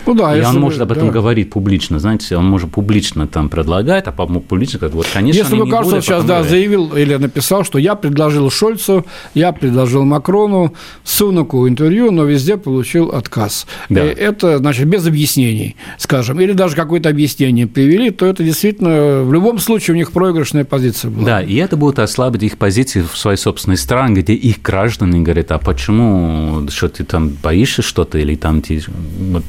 [0.06, 1.12] Ну да, и он может бы, об этом да.
[1.12, 5.66] говорить публично, знаете, он может публично там предлагать, а публично говорит, вот, конечно, Если бы
[5.66, 6.50] будут, сейчас да, говорят.
[6.50, 13.10] заявил или написал, что я предложил Шольцу, я предложил Макрону, Сунаку интервью, но везде получил
[13.10, 13.66] отказ.
[13.88, 14.04] Да.
[14.04, 19.32] И это, значит, без объяснений, скажем, или даже какое-то объяснение привели, то это действительно в
[19.32, 21.24] любом случае у них проигрышная позиция была.
[21.24, 25.52] Да, и это будет ослабить их позиции в своей собственной стране, где их граждане говорят,
[25.52, 28.62] а почему, что ты там боишься что-то, или там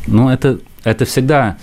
[0.07, 0.44] ну, это,
[0.85, 1.57] это всегда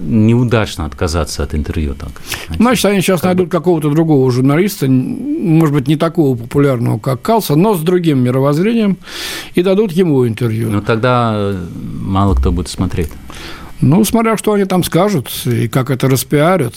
[0.00, 1.94] неудачно отказаться от интервью.
[1.94, 2.10] Так,
[2.46, 2.62] знаете.
[2.62, 7.74] Значит, они сейчас найдут какого-то другого журналиста, может быть, не такого популярного, как Калса, но
[7.74, 8.98] с другим мировоззрением,
[9.54, 10.68] и дадут ему интервью.
[10.68, 11.54] Но тогда
[12.02, 13.10] мало кто будет смотреть.
[13.82, 16.74] Ну, смотря что они там скажут и как это распиарят.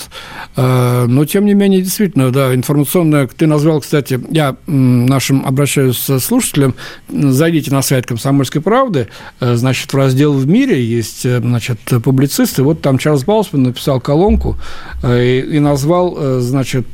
[0.55, 3.27] Э, Но, тем не менее, действительно, да, информационная...
[3.27, 6.75] Ты назвал, кстати, я нашим обращаюсь слушателям,
[7.09, 9.07] зайдите на сайт «Комсомольской правды»,
[9.39, 12.63] э, значит, в раздел «В мире» есть, э, значит, публицисты.
[12.63, 14.57] Вот там Чарльз Баусман написал колонку
[15.03, 16.87] и, и назвал, значит,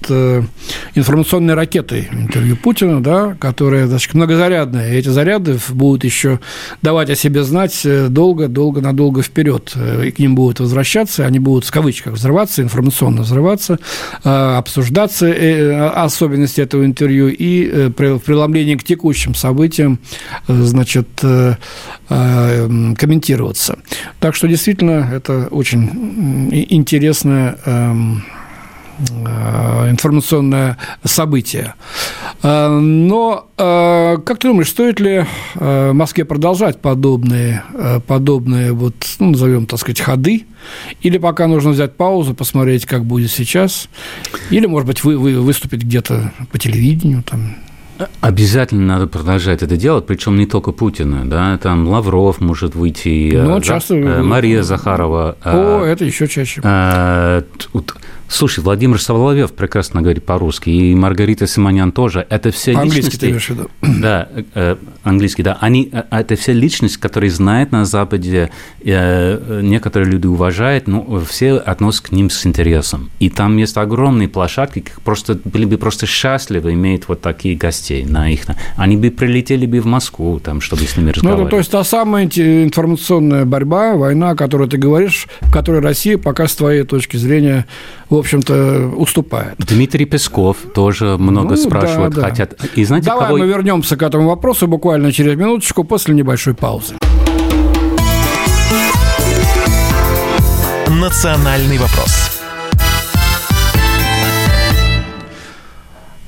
[0.96, 4.94] информационной ракетой интервью Путина, да, которая, значит, многозарядная.
[4.94, 6.40] И эти заряды будут еще
[6.82, 11.72] давать о себе знать долго-долго, надолго вперед и к ним будут возвращаться, они будут в
[11.72, 13.80] кавычках взрываться, информационно взрываться,
[14.24, 15.34] обсуждаться
[15.96, 20.00] особенности этого интервью и в преломлении к текущим событиям,
[20.48, 21.08] значит,
[22.08, 23.80] комментироваться.
[24.20, 27.58] Так что действительно это очень интересная
[29.00, 31.74] информационное событие.
[32.44, 37.64] Но, как ты думаешь, стоит ли Москве продолжать подобные,
[38.08, 40.46] подобные вот, ну, назовем, так сказать, ходы?
[41.02, 43.90] Или пока нужно взять паузу, посмотреть, как будет сейчас?
[44.50, 47.56] Или, может быть, вы, вы выступить где-то по телевидению, там,
[48.22, 53.60] Обязательно надо продолжать это делать, причем не только Путина, да, там Лавров может выйти, ну,
[53.60, 53.96] часто...
[53.96, 55.36] Мария Захарова.
[55.44, 56.62] О, это еще чаще.
[58.30, 62.28] Слушай, Владимир Соловьев прекрасно говорит по-русски, и Маргарита Симонян тоже.
[62.30, 63.20] Это все английский личности...
[63.20, 63.70] ты имеешь в виду?
[64.00, 65.58] Да, э, английский, да.
[65.60, 68.52] Они, это все личности, которые знают на Западе,
[68.84, 73.10] э, некоторые люди уважают, но все относятся к ним с интересом.
[73.20, 78.32] И там есть огромные площадки, просто были бы просто счастливы иметь вот такие гостей на
[78.32, 78.42] их.
[78.78, 81.42] Они бы прилетели бы в Москву, там, чтобы с ними разговаривать.
[81.42, 85.82] Ну, это, то есть та самая информационная борьба, война, о которой ты говоришь, в которой
[85.82, 87.66] Россия пока с твоей точки зрения
[88.10, 89.56] в общем-то, уступает.
[89.58, 92.30] Дмитрий Песков тоже много ну, спрашивает, да, да.
[92.30, 92.54] хотят.
[92.76, 93.40] И знаете, Давай кого...
[93.40, 96.96] мы вернемся к этому вопросу буквально через минуточку после небольшой паузы.
[100.88, 102.29] Национальный вопрос.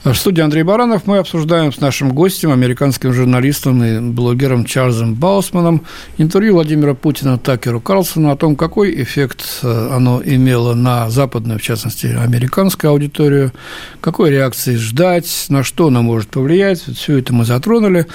[0.03, 5.83] В студии Андрей Баранов мы обсуждаем с нашим гостем, американским журналистом и блогером Чарльзом Баусманом,
[6.17, 11.61] интервью Владимира Путина Такеру Карлсону о том, какой эффект э, оно имело на западную, в
[11.61, 13.51] частности, американскую аудиторию,
[13.99, 16.81] какой реакции ждать, на что оно может повлиять.
[16.81, 18.07] Все это мы затронули.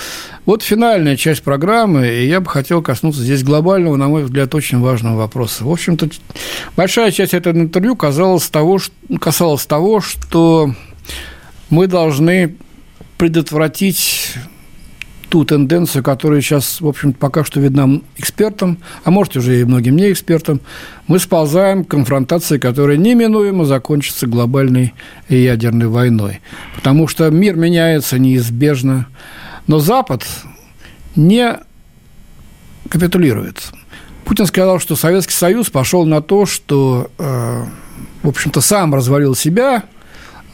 [0.44, 4.80] Вот финальная часть программы, и я бы хотел коснуться здесь глобального, на мой взгляд, очень
[4.80, 5.62] важного вопроса.
[5.62, 6.08] В общем-то,
[6.76, 8.80] большая часть этого интервью касалась того,
[9.20, 10.72] касалась того, что
[11.70, 12.56] мы должны
[13.18, 14.34] предотвратить
[15.28, 19.96] ту тенденцию, которая сейчас, в общем пока что видна экспертам, а может, уже и многим
[19.96, 20.60] не экспертам,
[21.08, 24.94] мы сползаем к конфронтации, которая неминуемо закончится глобальной
[25.28, 26.40] ядерной войной.
[26.76, 29.08] Потому что мир меняется неизбежно,
[29.66, 30.24] но Запад
[31.16, 31.58] не
[32.88, 33.72] капитулирует.
[34.24, 37.64] Путин сказал, что Советский Союз пошел на то, что, э,
[38.22, 39.84] в общем-то, сам развалил себя–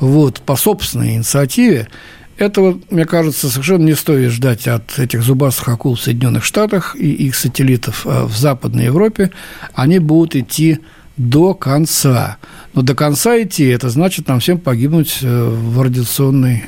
[0.03, 1.89] вот, по собственной инициативе,
[2.37, 7.13] этого, мне кажется, совершенно не стоит ждать от этих зубастых акул в Соединенных Штатах и
[7.13, 9.31] их сателлитов э, в Западной Европе.
[9.75, 10.81] Они будут идти
[11.17, 12.39] до конца.
[12.75, 16.65] Но до конца идти, это значит нам всем погибнуть э, в радиационной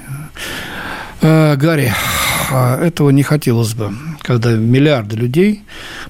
[1.23, 1.91] э.
[2.53, 5.63] А этого не хотелось бы, когда миллиарды людей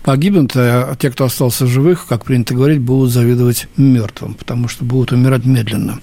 [0.02, 5.12] погибнут, а те, кто остался живых, как принято говорить, будут завидовать мертвым, потому что будут
[5.12, 6.00] умирать медленно.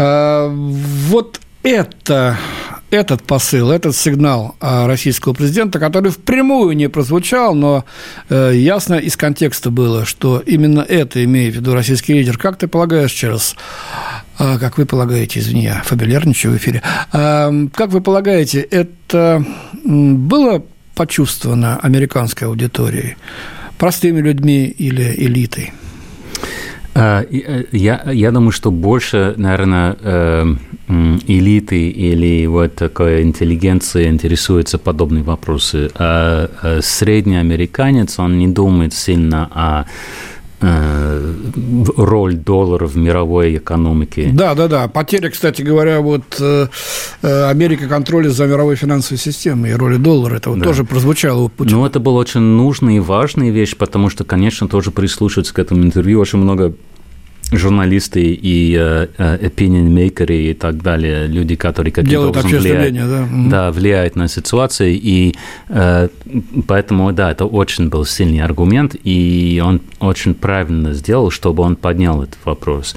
[0.00, 2.38] А, вот это
[2.90, 7.84] этот посыл, этот сигнал а, российского президента, который впрямую не прозвучал, но
[8.30, 12.36] э, ясно из контекста было, что именно это имеет в виду российский лидер.
[12.36, 13.54] Как ты полагаешь, Чарльз,
[14.38, 16.82] а, как вы полагаете, извини, я фамильярничаю в эфире,
[17.12, 19.44] как вы полагаете, это
[19.84, 23.16] было почувствовано американской аудиторией,
[23.78, 25.72] простыми людьми или элитой?
[26.94, 27.24] Э,
[27.72, 30.54] я, я думаю, что больше, наверное, э,
[31.28, 35.90] элиты или вот такой интеллигенции интересуются подобные вопросы.
[35.94, 39.84] А э, средний американец, он не думает сильно о
[40.60, 44.30] роль доллара в мировой экономике.
[44.32, 44.88] Да, да, да.
[44.88, 46.40] Потеря, кстати говоря, вот
[47.22, 50.66] Америка контроля за мировой финансовой системой и роли доллара, это вот да.
[50.66, 51.78] тоже прозвучало у Путина.
[51.78, 55.82] Ну, это была очень нужная и важная вещь, потому что, конечно, тоже прислушиваться к этому
[55.82, 56.74] интервью очень много
[57.52, 63.28] журналисты и э, э, opinion makers и так далее, люди, которые каким-то образом влияют, да?
[63.50, 65.34] да, влияют на ситуацию, и
[65.68, 66.08] э,
[66.66, 72.22] поэтому, да, это очень был сильный аргумент, и он очень правильно сделал, чтобы он поднял
[72.22, 72.94] этот вопрос.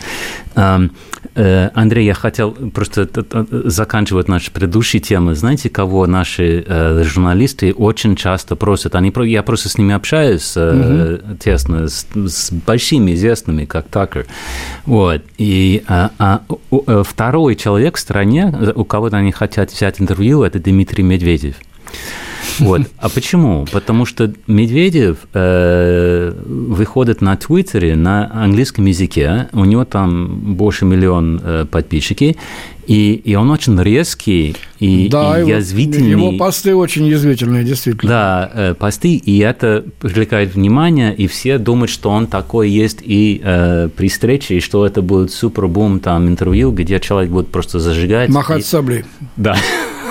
[0.56, 0.92] Эм,
[1.36, 3.10] Андрей, я хотел просто
[3.50, 5.34] заканчивать наши предыдущие темы.
[5.34, 6.64] Знаете, кого наши
[7.04, 8.94] журналисты очень часто просят?
[8.94, 11.36] Они, я просто с ними общаюсь угу.
[11.44, 14.28] тесно, с, с большими известными, как Такер.
[14.86, 15.22] Вот.
[15.38, 21.04] И а, а, второй человек в стране, у кого они хотят взять интервью, это Дмитрий
[21.04, 21.56] Медведев.
[22.60, 22.82] Вот.
[22.98, 23.66] А почему?
[23.72, 31.42] Потому что Медведев э, выходит на Твиттере на английском языке, у него там больше миллион
[31.44, 32.36] э, подписчиков,
[32.86, 36.10] и, и он очень резкий и, да, и язвительный.
[36.10, 38.12] Его посты очень язвительные, действительно.
[38.12, 43.42] Да, э, посты, и это привлекает внимание, и все думают, что он такой есть и
[43.44, 48.30] э, при встрече, и что это будет супер-бум там интервью, где человек будет просто зажигать.
[48.30, 48.64] Махать и...
[48.64, 49.06] саблей.
[49.38, 49.56] Да.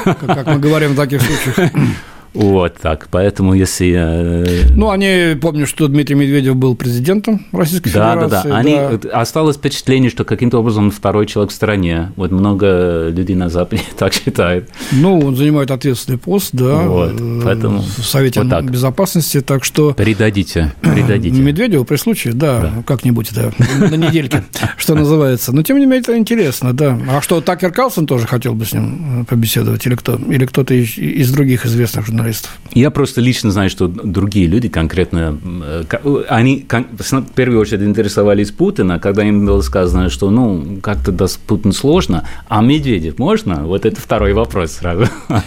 [0.04, 1.70] Как, как мы говорим в таких случаях.
[2.34, 3.08] Вот так.
[3.10, 3.94] Поэтому если...
[3.94, 8.30] Э, ну, они, помню, что Дмитрий Медведев был президентом Российской да, Федерации.
[8.30, 8.56] Да, да, да.
[8.56, 9.08] Они...
[9.12, 12.12] Осталось впечатление, что каким-то образом второй человек в стране.
[12.16, 14.70] Вот много людей на Западе так считают.
[14.92, 16.82] Ну, он занимает ответственный пост, да.
[16.82, 17.12] Вот,
[17.44, 17.80] поэтому...
[17.80, 18.70] В Совете вот так.
[18.70, 19.92] Безопасности, так что...
[19.92, 21.36] Передадите, передадите.
[21.42, 22.82] Медведеву при случае, да, да.
[22.86, 24.44] как-нибудь, да, на недельке,
[24.78, 25.52] что называется.
[25.52, 26.98] Но, тем не менее, это интересно, да.
[27.10, 30.16] А что, Такер Карлсон тоже хотел бы с ним побеседовать или кто?
[30.16, 32.21] Или кто-то из других известных журналистов?
[32.22, 32.58] Журналистов?
[32.72, 38.98] Я просто лично знаю, что другие люди конкретно, э, они в первую очередь интересовались Путина,
[38.98, 43.66] когда им было сказано, что ну как-то до Путина сложно, а Медведев можно?
[43.66, 45.06] Вот это второй вопрос сразу.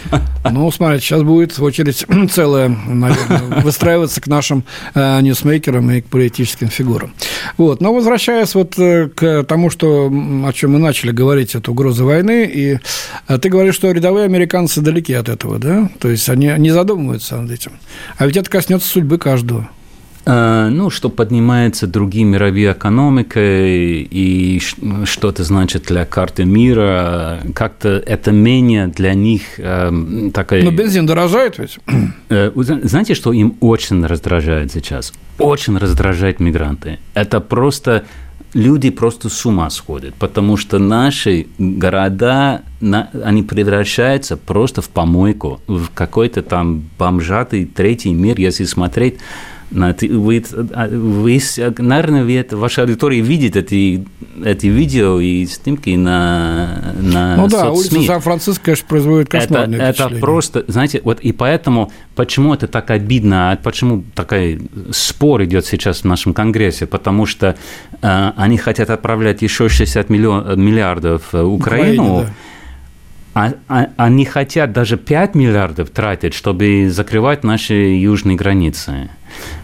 [0.48, 4.62] Ну, смотрите, сейчас будет очередь целая, наверное, выстраиваться к нашим
[4.94, 7.12] э, ньюсмейкерам и к политическим фигурам.
[7.56, 7.80] Вот.
[7.80, 12.48] Но возвращаясь вот э, к тому, что, о чем мы начали говорить, это угроза войны,
[12.52, 12.78] и
[13.40, 15.90] ты говоришь, что рядовые американцы далеки от этого, да?
[15.98, 17.72] То есть они не задумываются над этим.
[18.18, 19.68] А ведь это коснется судьбы каждого.
[20.28, 24.60] А, ну, что поднимается другие мировые экономикой и
[25.04, 30.64] что это значит для карты мира, как-то это менее для них э, такая...
[30.64, 31.78] Но бензин дорожает ведь.
[32.28, 35.12] Э, знаете, что им очень раздражает сейчас?
[35.38, 36.98] Очень раздражает мигранты.
[37.14, 38.04] Это просто
[38.56, 45.88] люди просто с ума сходят, потому что наши города, они превращаются просто в помойку, в
[45.94, 49.18] какой-то там бомжатый третий мир, если смотреть
[49.70, 50.44] вы,
[50.90, 51.42] вы,
[51.78, 54.06] наверное, вы это, ваша аудитория видит эти,
[54.44, 60.16] эти видео и снимки на, на Ну да, улица Сан-Франциско, конечно, производит кошмарное это, это
[60.20, 64.60] просто, знаете, вот и поэтому, почему это так обидно, а почему такой
[64.90, 67.56] спор идет сейчас в нашем Конгрессе, потому что
[68.02, 72.32] э, они хотят отправлять еще 60 миллион, миллиардов в Украину, Украине, да
[73.36, 79.10] а, а, они хотят даже 5 миллиардов тратить, чтобы закрывать наши южные границы.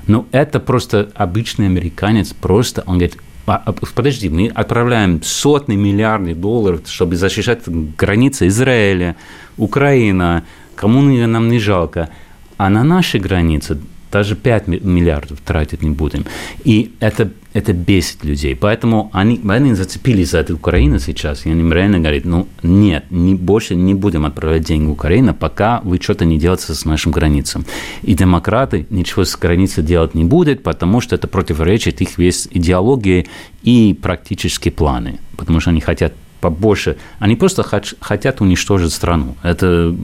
[0.06, 3.16] Но это просто обычный американец, просто он говорит,
[3.46, 9.16] «А, а, подожди, мы отправляем сотни миллиардов долларов, чтобы защищать границы Израиля,
[9.56, 10.44] Украина,
[10.74, 12.10] кому нам не жалко.
[12.58, 13.78] А на нашей границе
[14.12, 16.26] даже 5 миллиардов тратить не будем.
[16.64, 18.54] И это, это бесит людей.
[18.54, 23.34] Поэтому они, они зацепились за эту Украину сейчас, и они реально говорят, ну нет, не,
[23.34, 27.64] больше не будем отправлять деньги в Украину, пока вы что-то не делаете с нашим границам.
[28.02, 33.26] И демократы ничего с границей делать не будут, потому что это противоречит их весь идеологии
[33.62, 36.96] и практические планы, потому что они хотят побольше.
[37.20, 37.62] Они просто
[38.00, 39.36] хотят уничтожить страну.
[39.42, 39.94] Это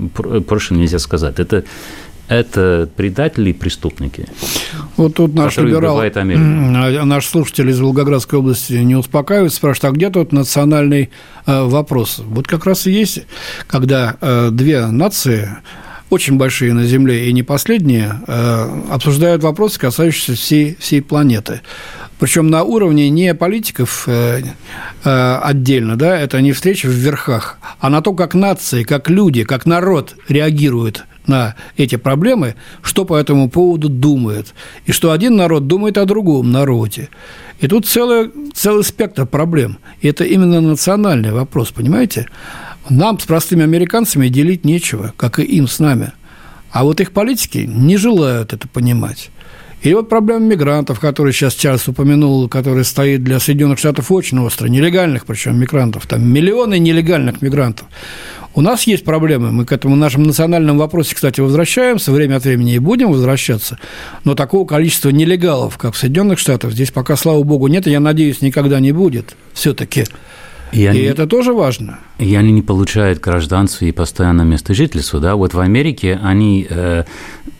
[0.46, 1.40] проще нельзя сказать.
[1.40, 1.64] Это
[2.28, 4.26] это предатели и преступники.
[4.96, 6.00] Вот тут наш либерал,
[7.04, 11.10] наш слушатель из Волгоградской области не успокаивает, спрашивает, а где тут национальный
[11.46, 12.20] э, вопрос?
[12.24, 13.22] Вот как раз и есть,
[13.66, 15.48] когда э, две нации
[16.10, 21.62] очень большие на Земле и не последние, э, обсуждают вопросы, касающиеся всей, всей планеты.
[22.18, 24.08] Причем на уровне не политиков
[25.04, 29.66] отдельно, да, это не встречи в верхах, а на то, как нации, как люди, как
[29.66, 34.54] народ реагируют на эти проблемы, что по этому поводу думает,
[34.86, 37.08] и что один народ думает о другом народе.
[37.60, 39.78] И тут целый, целый спектр проблем.
[40.00, 42.28] И это именно национальный вопрос, понимаете?
[42.88, 46.12] Нам с простыми американцами делить нечего, как и им с нами.
[46.70, 49.30] А вот их политики не желают это понимать.
[49.82, 54.66] И вот проблема мигрантов, которые сейчас Чарльз упомянул, который стоит для Соединенных Штатов очень остро,
[54.66, 57.86] нелегальных причем мигрантов, там миллионы нелегальных мигрантов.
[58.54, 62.74] У нас есть проблемы, мы к этому нашему национальному вопросе, кстати, возвращаемся, время от времени
[62.74, 63.78] и будем возвращаться,
[64.24, 68.00] но такого количества нелегалов, как в Соединенных Штатах, здесь пока, слава богу, нет, и я
[68.00, 70.06] надеюсь, никогда не будет все-таки.
[70.72, 71.98] И, они, и это тоже важно.
[72.18, 75.20] И они не получают гражданство и постоянное место жительства.
[75.20, 75.36] Да?
[75.36, 76.66] Вот в Америке они...
[76.68, 77.04] Э,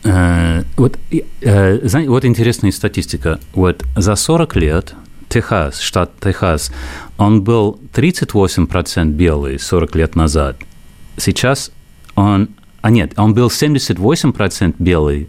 [0.03, 3.39] э, вот, э, знаете, вот интересная статистика.
[3.53, 4.93] Вот за 40 лет
[5.29, 6.71] Техас, штат Техас,
[7.17, 10.57] он был 38% белый 40 лет назад–
[11.19, 11.71] сейчас
[12.15, 12.49] он...
[12.81, 15.27] А нет, он был 78% белый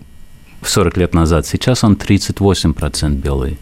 [0.62, 3.58] 40 лет назад, сейчас он 38% белый.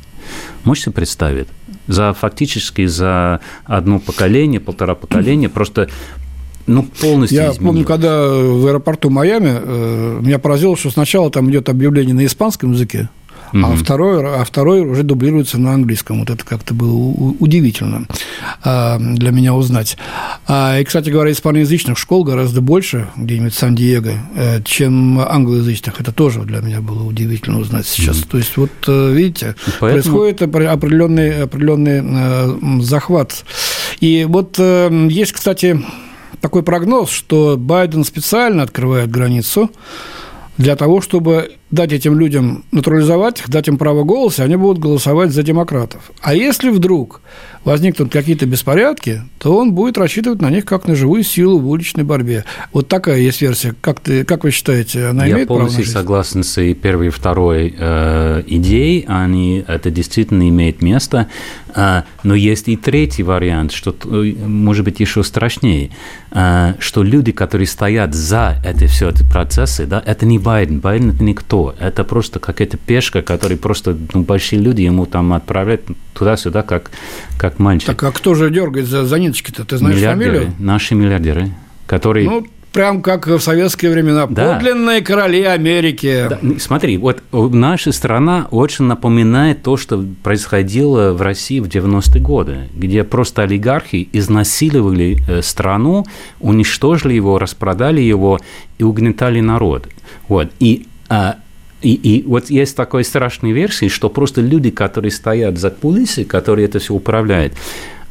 [0.65, 1.49] Можете представить?
[1.89, 5.89] За фактически за одно поколение, полтора поколения просто
[6.69, 7.67] ну, полностью Я изменилось.
[7.67, 12.73] помню, когда в аэропорту Майами э, меня поразило, что сначала там идет объявление на испанском
[12.73, 13.09] языке,
[13.53, 13.73] mm-hmm.
[13.73, 16.21] а, второй, а второй уже дублируется на английском.
[16.21, 16.95] Вот это как-то было
[17.39, 18.07] удивительно
[18.63, 19.97] а, для меня узнать.
[20.47, 26.01] А, и, кстати говоря, испаноязычных школ гораздо больше, где-нибудь в Сан-Диего, э, чем англоязычных.
[26.01, 28.17] Это тоже для меня было удивительно узнать сейчас.
[28.19, 28.29] Mm-hmm.
[28.31, 30.19] То есть, вот э, видите, Поэтому...
[30.19, 33.45] происходит определенный, определенный э, захват.
[34.01, 35.81] И вот есть, кстати,
[36.41, 39.71] такой прогноз, что Байден специально открывает границу
[40.57, 45.31] для того, чтобы дать этим людям натурализовать их, дать им право голоса, они будут голосовать
[45.31, 46.11] за демократов.
[46.21, 47.21] А если вдруг
[47.65, 52.05] возникнут какие-то беспорядки, то он будет рассчитывать на них как на живую силу в уличной
[52.05, 52.45] борьбе.
[52.73, 53.75] Вот такая есть версия.
[53.81, 55.91] Как, ты, как вы считаете, она Я имеет право на жизнь?
[55.91, 59.05] согласен с первой и второй э, идеей.
[59.07, 61.29] Они, это действительно имеет место.
[61.75, 65.91] Э, но есть и третий вариант, что, э, может быть, еще страшнее,
[66.31, 70.81] э, что люди, которые стоят за эти все эти процессы, да, это не Байден.
[70.81, 71.75] Байден– это никто никто.
[71.85, 75.83] Это просто какая-то пешка, который просто ну, большие люди ему там отправляют
[76.15, 76.91] туда-сюда, как,
[77.39, 77.89] как мальчик.
[77.89, 79.65] Так а кто же дергает за, за ниточки-то?
[79.65, 80.55] Ты знаешь миллиардеры, фамилию?
[80.59, 81.51] Наши миллиардеры,
[81.87, 82.29] которые...
[82.29, 84.27] Ну, прям как в советские времена.
[84.27, 84.55] Да.
[84.55, 86.27] Подлинные короли Америки.
[86.29, 86.39] Да.
[86.59, 93.05] Смотри, вот наша страна очень напоминает то, что происходило в России в 90-е годы, где
[93.05, 96.05] просто олигархи изнасиловали э, страну,
[96.41, 98.39] уничтожили его, распродали его
[98.79, 99.89] и угнетали народ.
[100.29, 100.51] Вот.
[100.61, 101.37] И а,
[101.81, 106.67] и, и вот есть такой страшной версии, что просто люди, которые стоят за кулисы, которые
[106.67, 107.53] это все управляют,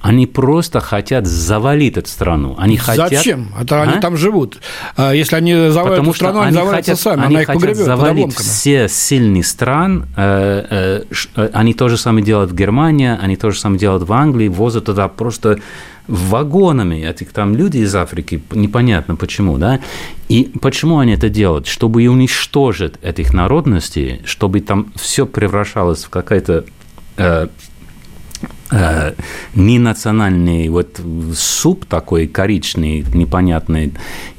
[0.07, 2.55] Они просто хотят завалить эту страну.
[2.57, 3.09] Они хотят...
[3.09, 3.49] Зачем?
[3.59, 3.83] Это а?
[3.83, 4.59] они там живут.
[4.95, 7.25] А если они завалят Потому эту страну, они, они завалятся хотят, сами.
[7.25, 10.07] Они Она их хотят погребет завалить все сильные стран.
[10.15, 11.03] Э,
[11.35, 14.47] э, они то же самое делают в Германии, они то же самое делают в Англии,
[14.47, 15.59] возят туда просто
[16.07, 19.81] вагонами этих там людей из Африки, непонятно почему, да,
[20.29, 21.67] и почему они это делают?
[21.67, 26.65] Чтобы уничтожить этих народностей, чтобы там все превращалось в какая-то
[27.17, 27.47] э,
[28.71, 29.13] э,
[29.55, 30.99] ненациональный вот
[31.35, 33.93] суп такой коричный, непонятный,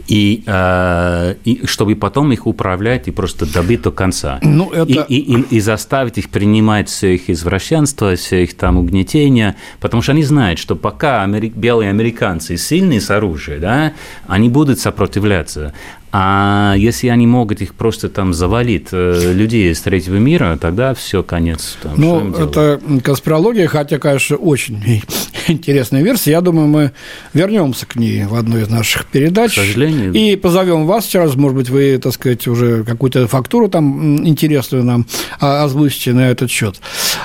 [0.08, 4.38] и, э, и чтобы потом их управлять и просто добить до конца.
[4.42, 5.02] Ну, это...
[5.08, 10.02] и, и, и, и заставить их принимать все их извращенство, все их там угнетение, потому
[10.02, 11.52] что они знают, что пока амери...
[11.54, 13.92] белые американцы сильные с оружием, да,
[14.26, 15.74] они будут сопротивляться.
[16.10, 21.22] А если они могут их просто там завалить, э, людей из третьего мира, тогда все,
[21.22, 21.76] конец.
[21.82, 24.80] Там, ну, это конспирология, хотя, конечно, очень
[25.48, 26.32] интересная версия.
[26.32, 26.92] Я думаю, мы
[27.34, 29.52] вернемся к ней в одной из наших передач.
[29.52, 30.12] К сожалению.
[30.12, 35.06] И позовем вас сейчас, может быть, вы, так сказать, уже какую-то фактуру там интересную нам
[35.40, 36.80] озвучите на этот счет.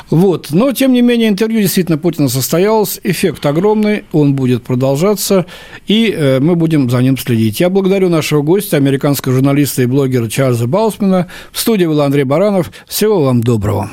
[0.10, 0.50] Вот.
[0.52, 3.00] Но, тем не менее, интервью действительно Путина состоялось.
[3.04, 5.46] Эффект огромный, он будет продолжаться,
[5.88, 7.60] и э, мы будем за ним следить.
[7.60, 11.28] Я благодарю нашего гостя, американского журналиста и блогера Чарльза Баусмана.
[11.52, 12.72] В студии был Андрей Баранов.
[12.88, 13.90] Всего вам доброго.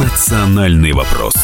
[0.00, 1.34] Национальный вопрос.